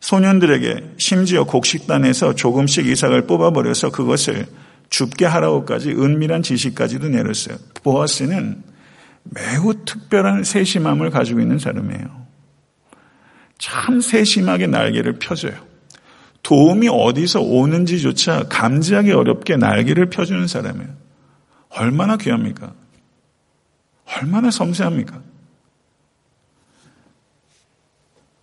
소년들에게 0.00 0.94
심지어 0.98 1.44
곡식단에서 1.44 2.34
조금씩 2.34 2.88
이삭을 2.88 3.28
뽑아버려서 3.28 3.92
그것을 3.92 4.48
줍게 4.92 5.24
하라고까지 5.24 5.90
은밀한 5.92 6.42
지시까지도 6.42 7.08
내렸어요. 7.08 7.56
보아스는 7.82 8.62
매우 9.24 9.72
특별한 9.86 10.44
세심함을 10.44 11.08
가지고 11.08 11.40
있는 11.40 11.58
사람이에요. 11.58 12.26
참 13.56 14.02
세심하게 14.02 14.66
날개를 14.66 15.14
펴줘요. 15.18 15.54
도움이 16.42 16.88
어디서 16.90 17.40
오는지조차 17.40 18.48
감지하기 18.50 19.12
어렵게 19.12 19.56
날개를 19.56 20.10
펴주는 20.10 20.46
사람이에요. 20.46 20.90
얼마나 21.70 22.18
귀합니까? 22.18 22.74
얼마나 24.18 24.50
섬세합니까? 24.50 25.22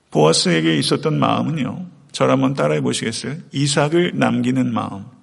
보아스에게 0.10 0.78
있었던 0.80 1.20
마음은요. 1.20 1.86
저를 2.12 2.32
한번 2.32 2.56
따라해 2.56 2.82
보시겠어요? 2.82 3.36
이삭을 3.52 4.14
남기는 4.16 4.74
마음. 4.74 5.19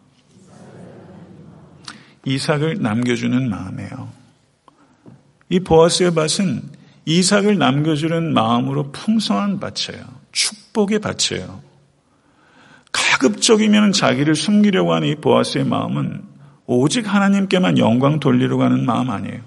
이삭을 2.27 2.83
남겨주는 2.83 3.49
마음이에요. 3.49 4.09
이 5.49 5.61
보아스의 5.61 6.12
밭은 6.12 6.62
이삭을 7.05 7.57
남겨주는 7.57 8.35
마음으로 8.35 8.91
풍성한 8.91 9.61
밭이에요. 9.61 10.05
축복의 10.33 10.99
밭이에요. 10.99 11.62
가급적이면 12.91 13.93
자기를 13.93 14.35
숨기려고 14.35 14.93
하는 14.93 15.09
이 15.09 15.15
보아스의 15.15 15.65
마음은 15.65 16.25
오직 16.67 17.12
하나님께만 17.12 17.79
영광 17.79 18.19
돌리려고 18.19 18.65
하는 18.65 18.85
마음 18.85 19.11
아니에요. 19.11 19.41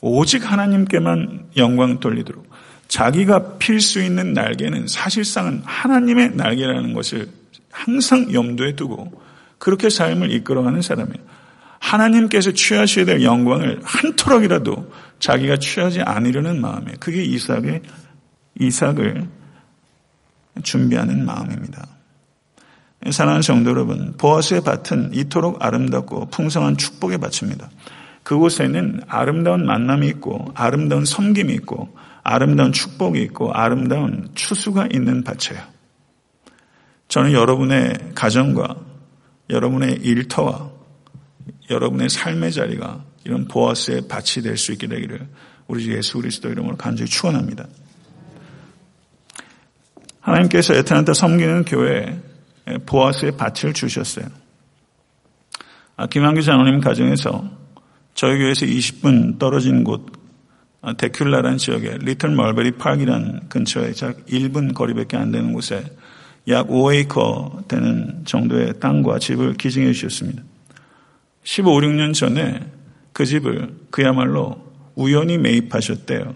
오직 0.00 0.50
하나님께만 0.50 1.50
영광 1.58 2.00
돌리도록 2.00 2.48
자기가 2.88 3.58
필 3.58 3.82
수 3.82 4.02
있는 4.02 4.32
날개는 4.32 4.86
사실상은 4.88 5.60
하나님의 5.64 6.36
날개라는 6.36 6.94
것을 6.94 7.28
항상 7.70 8.32
염두에 8.32 8.76
두고 8.76 9.12
그렇게 9.58 9.90
삶을 9.90 10.32
이끌어가는 10.32 10.80
사람이에요. 10.80 11.39
하나님께서 11.80 12.52
취하셔야 12.52 13.04
될 13.04 13.22
영광을 13.22 13.80
한 13.82 14.14
토락이라도 14.14 14.92
자기가 15.18 15.56
취하지 15.56 16.02
않으려는 16.02 16.60
마음에 16.60 16.92
그게 17.00 17.24
이삭의 17.24 17.82
이삭을 18.58 19.26
준비하는 20.62 21.24
마음입니다. 21.24 21.86
사랑하는 23.10 23.42
성도 23.42 23.70
여러분, 23.70 24.14
보아스의 24.18 24.60
밭은 24.60 25.14
이토록 25.14 25.64
아름답고 25.64 26.26
풍성한 26.26 26.76
축복의 26.76 27.18
밭입니다. 27.18 27.70
그곳에는 28.22 29.00
아름다운 29.08 29.64
만남이 29.64 30.06
있고, 30.08 30.52
아름다운 30.54 31.06
섬김이 31.06 31.52
있고, 31.54 31.96
아름다운 32.22 32.72
축복이 32.72 33.22
있고, 33.22 33.52
아름다운 33.54 34.28
추수가 34.34 34.86
있는 34.92 35.24
밭이에요. 35.24 35.62
저는 37.08 37.32
여러분의 37.32 37.94
가정과 38.14 38.76
여러분의 39.48 40.00
일터와 40.02 40.69
여러분의 41.70 42.08
삶의 42.10 42.52
자리가 42.52 43.04
이런 43.24 43.46
보아스의 43.46 44.08
밭이 44.08 44.42
될 44.42 44.56
수 44.56 44.72
있게 44.72 44.88
되기를 44.88 45.26
우리 45.68 45.84
주 45.84 45.96
예수 45.96 46.18
그리스도 46.18 46.50
이름으로 46.50 46.76
간절히 46.76 47.08
축원합니다. 47.08 47.66
하나님께서 50.20 50.74
에트란타 50.74 51.14
섬기는 51.14 51.64
교회에 51.64 52.18
보아스의 52.86 53.36
밭을 53.36 53.72
주셨어요. 53.72 54.26
아, 55.96 56.06
김한규 56.06 56.42
장로님 56.42 56.80
가정에서 56.80 57.48
저희 58.14 58.38
교회에서 58.38 58.66
20분 58.66 59.38
떨어진 59.38 59.84
곳 59.84 60.06
데큘라라는 60.82 61.58
지역에 61.58 61.98
리틀 62.00 62.30
멀베리 62.30 62.72
파크이라는 62.72 63.48
근처에 63.48 63.88
약 64.02 64.26
1분 64.26 64.74
거리밖에 64.74 65.16
안 65.16 65.30
되는 65.30 65.52
곳에 65.52 65.84
약 66.48 66.68
5에이커 66.68 67.68
되는 67.68 68.24
정도의 68.24 68.80
땅과 68.80 69.18
집을 69.18 69.54
기증해 69.54 69.92
주셨습니다. 69.92 70.42
15, 71.44 71.80
16년 71.80 72.14
전에 72.14 72.60
그 73.12 73.24
집을 73.24 73.74
그야말로 73.90 74.70
우연히 74.94 75.38
매입하셨대요. 75.38 76.34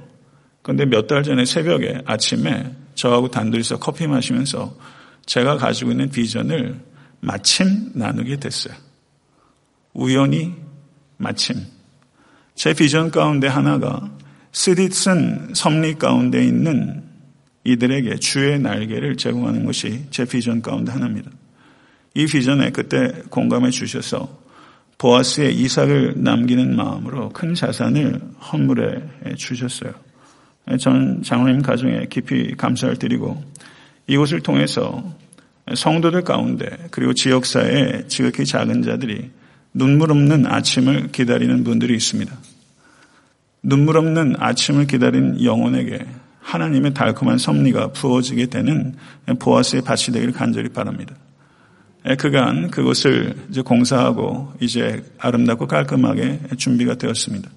그런데 0.62 0.86
몇 0.86 1.06
달 1.06 1.22
전에 1.22 1.44
새벽에 1.44 2.00
아침에 2.06 2.74
저하고 2.94 3.30
단둘이서 3.30 3.78
커피 3.78 4.06
마시면서 4.06 4.74
제가 5.26 5.56
가지고 5.56 5.90
있는 5.90 6.10
비전을 6.10 6.80
마침 7.20 7.90
나누게 7.94 8.36
됐어요. 8.36 8.74
우연히 9.92 10.54
마침. 11.16 11.56
제 12.54 12.72
비전 12.72 13.10
가운데 13.10 13.46
하나가 13.46 14.10
스디슨 14.52 15.52
섭리 15.54 15.94
가운데 15.94 16.44
있는 16.44 17.02
이들에게 17.64 18.16
주의 18.16 18.58
날개를 18.58 19.16
제공하는 19.16 19.64
것이 19.64 20.04
제 20.10 20.24
비전 20.24 20.62
가운데 20.62 20.92
하나입니다. 20.92 21.30
이 22.14 22.26
비전에 22.26 22.70
그때 22.70 23.10
공감해 23.30 23.70
주셔서 23.70 24.43
보아스의 24.98 25.54
이삭을 25.54 26.14
남기는 26.16 26.76
마음으로 26.76 27.30
큰 27.30 27.54
자산을 27.54 28.20
헌물해 28.40 29.34
주셨어요. 29.36 29.92
전 30.78 31.22
장로님 31.22 31.62
가정에 31.62 32.06
깊이 32.08 32.54
감사를 32.56 32.96
드리고 32.96 33.42
이곳을 34.06 34.40
통해서 34.40 35.04
성도들 35.74 36.22
가운데 36.22 36.66
그리고 36.90 37.12
지역사회에 37.14 38.04
지극히 38.08 38.44
작은 38.44 38.82
자들이 38.82 39.30
눈물 39.72 40.10
없는 40.10 40.46
아침을 40.46 41.10
기다리는 41.10 41.64
분들이 41.64 41.94
있습니다. 41.94 42.32
눈물 43.62 43.96
없는 43.96 44.36
아침을 44.38 44.86
기다린 44.86 45.42
영혼에게 45.42 46.06
하나님의 46.40 46.94
달콤한 46.94 47.38
섭리가 47.38 47.92
부어지게 47.92 48.46
되는 48.46 48.94
보아스의 49.38 49.82
밭이 49.82 50.12
되기를 50.12 50.32
간절히 50.32 50.68
바랍니다. 50.68 51.14
그간 52.18 52.70
그것을 52.70 53.34
이제 53.48 53.62
공사하고 53.62 54.52
이제 54.60 55.02
아름답고 55.18 55.66
깔끔하게 55.66 56.40
준비가 56.58 56.96
되었습니다. 56.96 57.50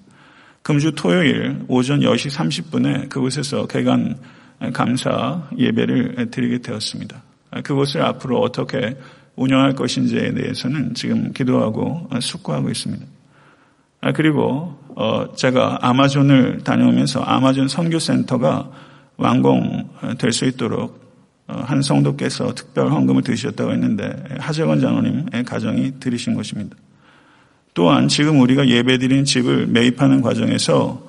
금주 0.62 0.92
토요일 0.92 1.60
오전 1.68 2.00
10시 2.00 2.34
30분에 2.34 3.08
그곳에서 3.10 3.66
개간 3.66 4.16
감사 4.72 5.48
예배를 5.56 6.30
드리게 6.30 6.58
되었습니다. 6.58 7.22
그것을 7.62 8.02
앞으로 8.02 8.40
어떻게 8.40 8.96
운영할 9.36 9.74
것인지에 9.74 10.32
대해서는 10.32 10.94
지금 10.94 11.32
기도하고 11.32 12.08
숙고하고 12.20 12.70
있습니다. 12.70 13.04
그리고 14.14 14.78
어, 14.96 15.32
제가 15.34 15.78
아마존을 15.82 16.64
다녀오면서 16.64 17.20
아마존 17.20 17.68
선교센터가 17.68 18.70
완공될 19.16 20.32
수 20.32 20.44
있도록 20.46 21.00
어, 21.00 21.07
한 21.48 21.80
성도께서 21.82 22.54
특별 22.54 22.90
헌금을 22.92 23.22
드리셨다고 23.22 23.72
했는데 23.72 24.14
하재건 24.38 24.80
장로님의 24.80 25.44
가정이 25.46 25.94
드리신 25.98 26.34
것입니다. 26.34 26.76
또한 27.74 28.08
지금 28.08 28.40
우리가 28.40 28.68
예배드린 28.68 29.24
집을 29.24 29.66
매입하는 29.66 30.20
과정에서 30.20 31.06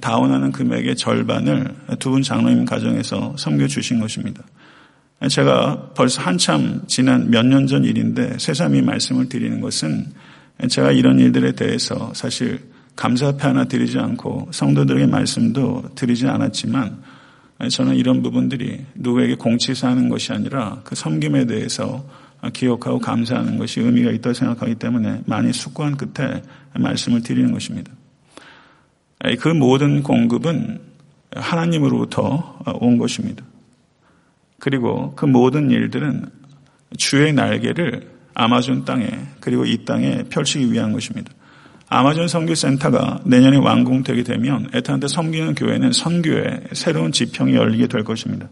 다운하는 0.00 0.52
금액의 0.52 0.96
절반을 0.96 1.74
두 1.98 2.10
분 2.10 2.22
장로님 2.22 2.64
가정에서 2.64 3.34
섬겨 3.36 3.66
주신 3.66 4.00
것입니다. 4.00 4.42
제가 5.28 5.90
벌써 5.94 6.22
한참 6.22 6.82
지난 6.86 7.30
몇 7.30 7.44
년 7.46 7.66
전 7.66 7.84
일인데 7.84 8.38
새삼이 8.38 8.80
말씀을 8.82 9.28
드리는 9.28 9.60
것은 9.60 10.06
제가 10.68 10.92
이런 10.92 11.18
일들에 11.18 11.52
대해서 11.52 12.10
사실 12.14 12.60
감사패 12.96 13.42
하나 13.42 13.64
드리지 13.64 13.98
않고 13.98 14.48
성도들에게 14.52 15.06
말씀도 15.06 15.90
드리지 15.94 16.26
않았지만 16.28 17.02
저는 17.70 17.96
이런 17.96 18.22
부분들이 18.22 18.84
누구에게 18.94 19.36
공치사하는 19.36 20.08
것이 20.08 20.32
아니라 20.32 20.80
그 20.84 20.94
섬김에 20.94 21.46
대해서 21.46 22.04
기억하고 22.52 22.98
감사하는 22.98 23.58
것이 23.58 23.80
의미가 23.80 24.10
있다고 24.10 24.34
생각하기 24.34 24.74
때문에 24.74 25.22
많이 25.26 25.52
숙고한 25.52 25.96
끝에 25.96 26.42
말씀을 26.74 27.22
드리는 27.22 27.52
것입니다. 27.52 27.92
그 29.40 29.48
모든 29.48 30.02
공급은 30.02 30.80
하나님으로부터 31.34 32.58
온 32.80 32.98
것입니다. 32.98 33.44
그리고 34.58 35.14
그 35.14 35.24
모든 35.24 35.70
일들은 35.70 36.26
주의 36.96 37.32
날개를 37.32 38.10
아마존 38.34 38.84
땅에 38.84 39.08
그리고 39.40 39.64
이 39.64 39.84
땅에 39.84 40.24
펼치기 40.24 40.72
위한 40.72 40.92
것입니다. 40.92 41.32
아마존 41.94 42.26
선교센터가 42.26 43.20
내년에 43.24 43.56
완공되게 43.56 44.24
되면 44.24 44.68
에탄한테 44.74 45.06
섬기는 45.06 45.54
교회는 45.54 45.92
선교의 45.92 46.62
새로운 46.72 47.12
지평이 47.12 47.54
열리게 47.54 47.86
될 47.86 48.02
것입니다. 48.02 48.48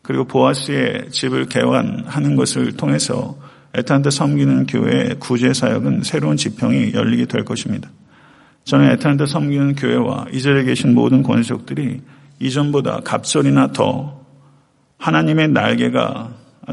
그리고 0.00 0.24
보아스의 0.24 1.10
집을 1.10 1.50
개관하는 1.50 2.34
것을 2.34 2.72
통해서 2.78 3.36
에탄한테 3.74 4.08
섬기는 4.08 4.64
교회의 4.64 5.16
구제 5.18 5.52
사역은 5.52 6.02
새로운 6.02 6.38
지평이 6.38 6.94
열리게 6.94 7.26
될 7.26 7.44
것입니다. 7.44 7.90
저는 8.64 8.90
에탄한테 8.92 9.26
섬기는 9.26 9.74
교회와 9.74 10.28
이 10.32 10.40
자리에 10.40 10.64
계신 10.64 10.94
모든 10.94 11.22
권속들이 11.22 12.00
이전보다 12.40 13.00
갑절이나 13.00 13.72
더 13.72 14.24
하나님의 14.96 15.48
날개가 15.48 16.30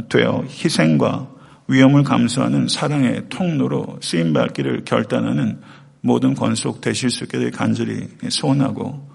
되어 0.08 0.46
희생과 0.48 1.28
위험을 1.68 2.04
감수하는 2.04 2.70
사랑의 2.70 3.24
통로로 3.28 3.98
쓰임받기를 4.02 4.86
결단하는 4.86 5.60
모든 6.06 6.36
권속 6.36 6.82
되실 6.82 7.10
수 7.10 7.24
있게 7.24 7.50
간절히 7.50 8.08
소원하고 8.30 9.10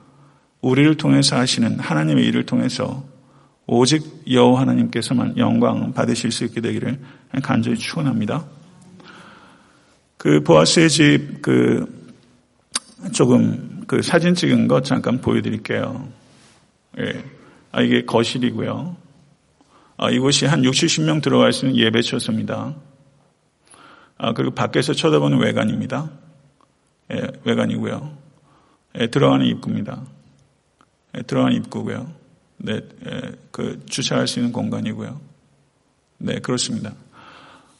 우리를 0.60 0.96
통해서 0.96 1.36
하시는 1.36 1.78
하나님의 1.78 2.26
일을 2.26 2.44
통해서 2.44 3.04
오직 3.66 4.02
여호와 4.28 4.62
하나님께서만 4.62 5.38
영광 5.38 5.92
받으실 5.92 6.32
수 6.32 6.44
있게 6.44 6.60
되기를 6.60 6.98
간절히 7.42 7.78
축원합니다. 7.78 8.44
그 10.16 10.42
보아스의 10.42 10.90
집 10.90 11.40
그 11.42 11.86
조금 13.12 13.84
그 13.86 14.02
사진 14.02 14.34
찍은 14.34 14.68
것 14.68 14.84
잠깐 14.84 15.20
보여드릴게요. 15.20 16.08
예. 16.98 17.24
아, 17.72 17.80
이게 17.80 18.04
거실이고요. 18.04 18.96
아, 19.96 20.10
이곳이 20.10 20.46
한 20.46 20.64
60, 20.64 20.88
70명 20.88 21.22
들어갈 21.22 21.52
수 21.52 21.66
있는 21.66 21.78
예배처소입니다. 21.78 22.74
아, 24.18 24.32
그리고 24.32 24.54
밖에서 24.54 24.92
쳐다보는 24.92 25.38
외관입니다. 25.38 26.10
예, 27.12 27.28
외관이고요. 27.44 28.10
예, 29.00 29.06
들어가는 29.08 29.46
입구입니다. 29.46 30.02
예, 31.16 31.22
들어가는 31.22 31.56
입구고요. 31.56 32.10
네, 32.58 32.80
예, 33.06 33.20
그 33.50 33.82
주차할 33.86 34.26
수 34.28 34.38
있는 34.38 34.52
공간이고요. 34.52 35.20
네, 36.18 36.38
그렇습니다. 36.40 36.92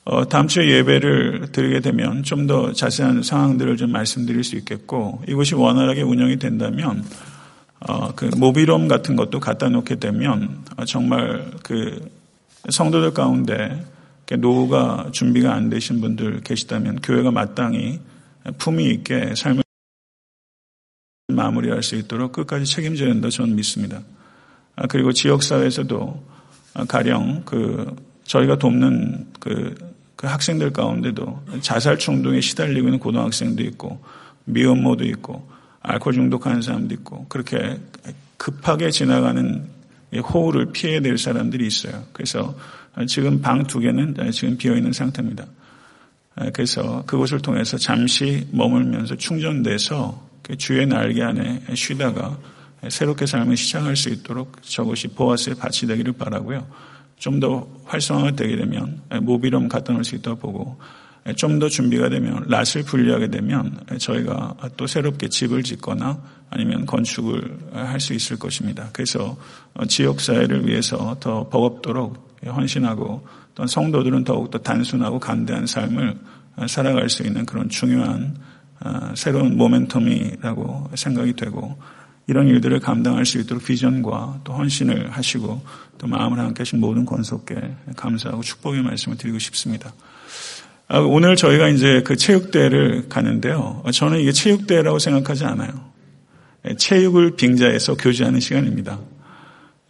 어, 0.04 0.26
다음 0.28 0.48
주에 0.48 0.66
예배를 0.68 1.52
드리게 1.52 1.80
되면 1.80 2.22
좀 2.22 2.46
더 2.46 2.72
자세한 2.72 3.22
상황들을 3.22 3.76
좀 3.76 3.92
말씀드릴 3.92 4.42
수 4.42 4.56
있겠고 4.56 5.22
이곳이 5.28 5.54
원활하게 5.54 6.02
운영이 6.02 6.38
된다면 6.38 7.04
어, 7.80 8.12
그 8.14 8.30
모비롬 8.36 8.88
같은 8.88 9.14
것도 9.14 9.38
갖다 9.40 9.68
놓게 9.68 9.96
되면 9.96 10.64
어, 10.76 10.84
정말 10.84 11.50
그 11.62 12.10
성도들 12.68 13.12
가운데 13.12 13.84
노후가 14.32 15.08
준비가 15.12 15.54
안 15.54 15.70
되신 15.70 16.00
분들 16.00 16.40
계시다면 16.40 17.00
교회가 17.02 17.30
마땅히 17.30 18.00
품위 18.58 18.90
있게 18.90 19.34
삶을 19.36 19.62
마무리할 21.28 21.82
수 21.82 21.96
있도록 21.96 22.32
끝까지 22.32 22.64
책임져야 22.64 23.10
한다 23.10 23.28
저는 23.30 23.54
믿습니다. 23.56 24.02
아, 24.76 24.86
그리고 24.86 25.12
지역사회에서도 25.12 26.26
가령 26.88 27.42
그 27.44 27.94
저희가 28.24 28.58
돕는 28.58 29.28
그, 29.40 29.74
그 30.16 30.26
학생들 30.26 30.72
가운데도 30.72 31.42
자살 31.60 31.98
충동에 31.98 32.40
시달리고 32.40 32.88
있는 32.88 32.98
고등학생도 32.98 33.62
있고 33.64 34.02
미혼모도 34.44 35.04
있고 35.04 35.48
알코올 35.80 36.14
중독하는 36.14 36.62
사람도 36.62 36.94
있고 36.94 37.26
그렇게 37.28 37.78
급하게 38.36 38.90
지나가는 38.90 39.68
호우를 40.14 40.72
피해야 40.72 41.00
될 41.00 41.18
사람들이 41.18 41.66
있어요. 41.66 42.04
그래서 42.12 42.56
지금 43.06 43.40
방 43.40 43.64
두 43.64 43.78
개는 43.80 44.16
지금 44.32 44.56
비어 44.56 44.74
있는 44.76 44.92
상태입니다. 44.92 45.46
그래서 46.52 47.02
그것을 47.06 47.40
통해서 47.40 47.76
잠시 47.76 48.46
머물면서 48.52 49.16
충전돼서 49.16 50.28
그 50.42 50.56
주의 50.56 50.86
날개 50.86 51.22
안에 51.22 51.62
쉬다가 51.74 52.38
새롭게 52.88 53.26
삶을 53.26 53.56
시작할 53.56 53.96
수 53.96 54.08
있도록 54.08 54.62
저것이 54.62 55.08
보아스의 55.08 55.56
밭이 55.56 55.88
되기를 55.88 56.14
바라고요. 56.14 56.66
좀 57.18 57.38
더 57.38 57.68
활성화가 57.84 58.30
되게 58.36 58.56
되면 58.56 59.02
모비럼 59.22 59.68
갖다 59.68 59.92
놓을 59.92 60.04
수 60.04 60.14
있다고 60.14 60.38
보고 60.38 60.78
좀 61.36 61.58
더 61.58 61.68
준비가 61.68 62.08
되면 62.08 62.46
랏을 62.48 62.86
분리하게 62.86 63.28
되면 63.28 63.78
저희가 63.98 64.56
또 64.78 64.86
새롭게 64.86 65.28
집을 65.28 65.62
짓거나 65.62 66.22
아니면 66.48 66.86
건축을 66.86 67.58
할 67.74 68.00
수 68.00 68.14
있을 68.14 68.38
것입니다. 68.38 68.88
그래서 68.94 69.36
지역사회를 69.86 70.66
위해서 70.66 71.18
더 71.20 71.50
버겁도록 71.50 72.38
헌신하고 72.46 73.26
또 73.54 73.66
성도들은 73.66 74.24
더욱더 74.24 74.58
단순하고 74.58 75.18
간대한 75.18 75.66
삶을 75.66 76.16
살아갈 76.68 77.08
수 77.08 77.22
있는 77.22 77.46
그런 77.46 77.68
중요한 77.68 78.36
새로운 79.14 79.56
모멘텀이라고 79.56 80.96
생각이 80.96 81.34
되고 81.34 81.76
이런 82.26 82.46
일들을 82.46 82.78
감당할 82.80 83.26
수 83.26 83.38
있도록 83.40 83.64
비전과 83.64 84.40
또 84.44 84.52
헌신을 84.52 85.10
하시고 85.10 85.62
또 85.98 86.06
마음을 86.06 86.38
함께 86.38 86.60
하신 86.60 86.78
모든 86.80 87.04
권속께 87.04 87.56
감사하고 87.96 88.42
축복의 88.42 88.82
말씀을 88.82 89.18
드리고 89.18 89.38
싶습니다. 89.38 89.92
아, 90.86 90.98
오늘 90.98 91.36
저희가 91.36 91.68
이제 91.68 92.02
그 92.04 92.16
체육대회를 92.16 93.08
가는데요. 93.08 93.82
저는 93.92 94.20
이게 94.20 94.32
체육대회라고 94.32 94.98
생각하지 94.98 95.44
않아요. 95.44 95.70
체육을 96.78 97.36
빙자해서 97.36 97.96
교제하는 97.96 98.40
시간입니다. 98.40 98.98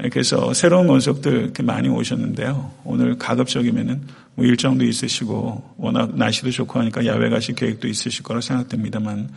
그래서 0.08 0.54
새로운 0.54 0.88
이렇게 1.30 1.62
많이 1.62 1.88
오셨는데요. 1.88 2.70
오늘 2.84 3.18
가급적이면은 3.18 4.02
뭐 4.34 4.46
일정도 4.46 4.84
있으시고 4.84 5.74
워낙 5.76 6.16
날씨도 6.16 6.50
좋고 6.50 6.78
하니까 6.80 7.04
야외 7.04 7.28
가실 7.28 7.54
계획도 7.54 7.88
있으실 7.88 8.22
거라 8.22 8.40
생각됩니다만 8.40 9.28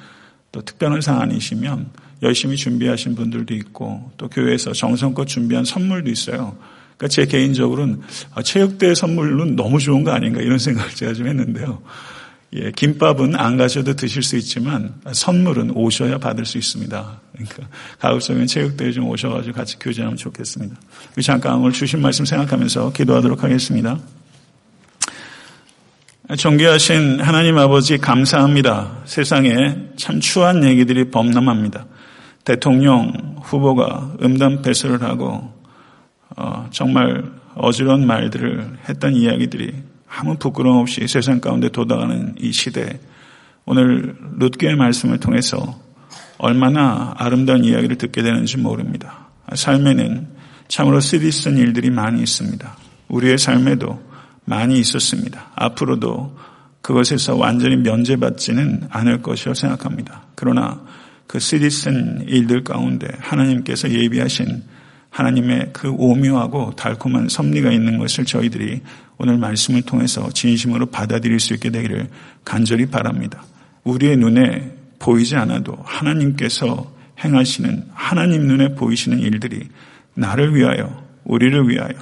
또 0.51 0.61
특별한 0.61 1.01
상황이시면 1.01 1.89
열심히 2.22 2.55
준비하신 2.55 3.16
분들도 3.16 3.53
있고 3.55 4.11
또 4.18 4.30
교회에서 4.30 4.72
정성껏 4.72 5.28
준비한 5.28 5.66
선물도 5.66 6.09
있어요. 6.09 6.55
그러니까 6.97 7.07
제 7.09 7.26
개인적으로는 7.26 8.01
아, 8.34 8.41
체육대회 8.41 8.95
선물은 8.95 9.55
너무 9.55 9.80
좋은 9.80 10.03
거 10.03 10.11
아닌가 10.11 10.41
이런 10.41 10.57
생각을 10.59 10.91
제가 10.91 11.14
좀 11.14 11.28
했는데요. 11.28 11.82
예, 12.56 12.72
김밥은 12.72 13.36
안 13.36 13.58
가셔도 13.58 13.95
드실 13.95 14.22
수 14.22 14.38
있지만 14.38 14.93
선물은 15.12 15.72
오셔야 15.72 16.20
받을 16.20 16.45
수 16.45 16.60
있습니다. 16.60 17.22
그러니까 17.32 17.68
가급적이면 17.99 18.45
체육대회 18.47 18.91
좀 18.91 19.10
오셔가지고 19.10 19.56
같이 19.56 19.80
교제하면 19.80 20.18
좋겠습니다. 20.18 20.76
잠깐 21.24 21.56
오늘 21.56 21.72
주신 21.72 22.01
말씀 22.01 22.26
생각하면서 22.26 22.93
기도하도록 22.93 23.43
하겠습니다. 23.43 23.97
존귀하신 26.38 27.22
하나님 27.22 27.58
아버지 27.58 27.97
감사합니다. 27.97 28.99
세상에 29.06 29.76
참 29.97 30.20
추한 30.20 30.64
얘기들이 30.64 31.10
범람합니다. 31.10 31.86
대통령 32.45 33.38
후보가 33.41 34.18
음담 34.22 34.62
패스를 34.62 35.01
하고 35.01 35.51
어, 36.36 36.68
정말 36.72 37.24
어지러운 37.56 38.06
말들을 38.06 38.78
했던 38.89 39.16
이야기들이 39.16 39.93
아무 40.16 40.38
부끄러움 40.38 40.78
없이 40.78 41.07
세상 41.07 41.39
가운데 41.39 41.70
도아가는 41.70 42.36
이 42.39 42.51
시대 42.51 42.99
오늘 43.66 44.16
룻게의 44.38 44.76
말씀을 44.76 45.20
통해서 45.20 45.80
얼마나 46.38 47.14
아름다운 47.18 47.64
이야기를 47.64 47.97
듣게 47.97 48.22
되는지 48.22 48.57
모릅니다. 48.57 49.30
삶에는 49.53 50.28
참으로 50.68 50.99
쓰디 50.99 51.32
쓴 51.32 51.57
일들이 51.57 51.89
많이 51.89 52.22
있습니다. 52.22 52.78
우리의 53.07 53.38
삶에도 53.38 54.01
많이 54.45 54.80
있었습니다. 54.80 55.51
앞으로도 55.55 56.38
그것에서 56.82 57.36
완전히 57.36 57.78
면제받지는 57.78 58.89
않을 58.89 59.22
것이라고 59.22 59.55
생각합니다. 59.55 60.26
그러나 60.36 60.82
그 61.28 61.39
쓰디 61.39 61.70
쓴 61.70 62.26
일들 62.28 62.64
가운데 62.64 63.07
하나님께서 63.20 63.89
예비하신 63.89 64.64
하나님의 65.14 65.70
그 65.74 65.91
오묘하고 65.91 66.76
달콤한 66.76 67.30
섭리가 67.30 67.72
있는 67.72 67.99
것을 67.99 68.26
저희들이 68.26 68.82
오늘 69.20 69.38
말씀을 69.38 69.84
통해서 69.84 70.28
진심으로 70.32 70.88
받아들일 70.88 71.39
수 71.39 71.53
있게 71.53 71.70
되기를 71.70 72.07
간절히 72.43 72.88
바랍니다. 72.88 73.43
우리의 73.84 74.18
눈에 74.18 74.76
보이지 74.97 75.36
않아도 75.36 75.78
하나님께서 75.84 76.91
행하시는 77.24 77.89
하나님 77.93 78.47
눈에 78.47 78.74
보이시는 78.74 79.20
일들이 79.20 79.70
나를 80.16 80.55
위하여 80.55 81.05
우리를 81.26 81.70
위하여 81.70 81.93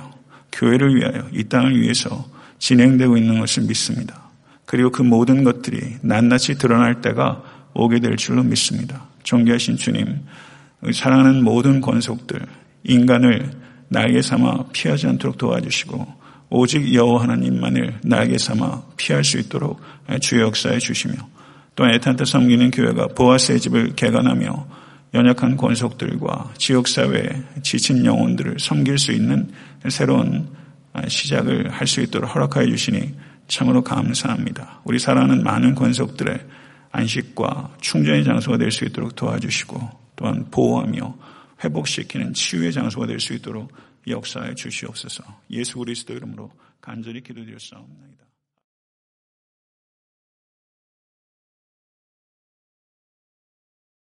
교회를 0.54 0.96
위하여 0.96 1.28
이 1.34 1.44
땅을 1.44 1.82
위해서 1.82 2.26
진행되고 2.60 3.18
있는 3.18 3.40
것을 3.40 3.64
믿습니다. 3.64 4.30
그리고 4.66 4.90
그 4.90 5.02
모든 5.02 5.44
것들이 5.44 5.98
낱낱이 6.02 6.58
드러날 6.58 7.02
때가 7.02 7.44
오게 7.74 8.00
될 8.00 8.16
줄로 8.16 8.42
믿습니다. 8.44 9.06
존귀하신 9.24 9.76
주님, 9.76 10.22
사랑하는 10.94 11.44
모든 11.44 11.82
권속들, 11.82 12.40
인간을 12.84 13.52
날개 13.90 14.22
삼아 14.22 14.66
피하지 14.74 15.08
않도록 15.08 15.38
도와주시고 15.38 16.22
오직 16.50 16.94
여호와 16.94 17.24
하나님만을 17.24 18.00
날개 18.04 18.38
삼아 18.38 18.84
피할 18.98 19.24
수 19.24 19.38
있도록 19.40 19.82
주의 20.22 20.42
역사해 20.42 20.80
주시며 20.80 21.16
또 21.76 21.88
애탄타 21.88 22.26
섬기는 22.26 22.72
교회가 22.72 23.08
보아스의 23.10 23.60
집을 23.60 23.96
개간하며 23.96 24.68
연약한 25.14 25.58
권속들과 25.58 26.54
지역사회에 26.58 27.44
지친 27.64 28.06
영혼들을 28.06 28.58
섬길 28.60 28.98
수 28.98 29.12
있는 29.12 29.52
새로운 29.90 30.48
시작을 31.08 31.70
할 31.70 31.88
수 31.88 32.02
있도록 32.02 32.34
허락하여 32.34 32.68
주시니 32.68 33.14
참으로 33.48 33.84
감사합니다. 33.84 34.82
우리 34.86 35.00
사랑하는 35.00 35.44
많은 35.44 35.76
권속들의 35.76 36.40
안식과 36.92 37.72
충전의 37.82 38.24
장소가 38.24 38.58
될 38.58 38.72
수 38.72 38.86
있도록 38.86 39.16
도와주시고 39.16 39.90
또한 40.16 40.46
보호하며 40.52 41.16
회복시키는 41.64 42.34
치유의 42.34 42.74
장소가 42.74 43.08
될 43.08 43.20
수 43.20 43.34
있도록 43.34 43.72
역사해 44.08 44.56
주시옵소서. 44.56 45.24
예수 45.52 45.78
그리스도 45.78 46.14
이름으로 46.14 46.52
간절히 46.80 47.22
기도드렸사옵나이다. 47.22 48.31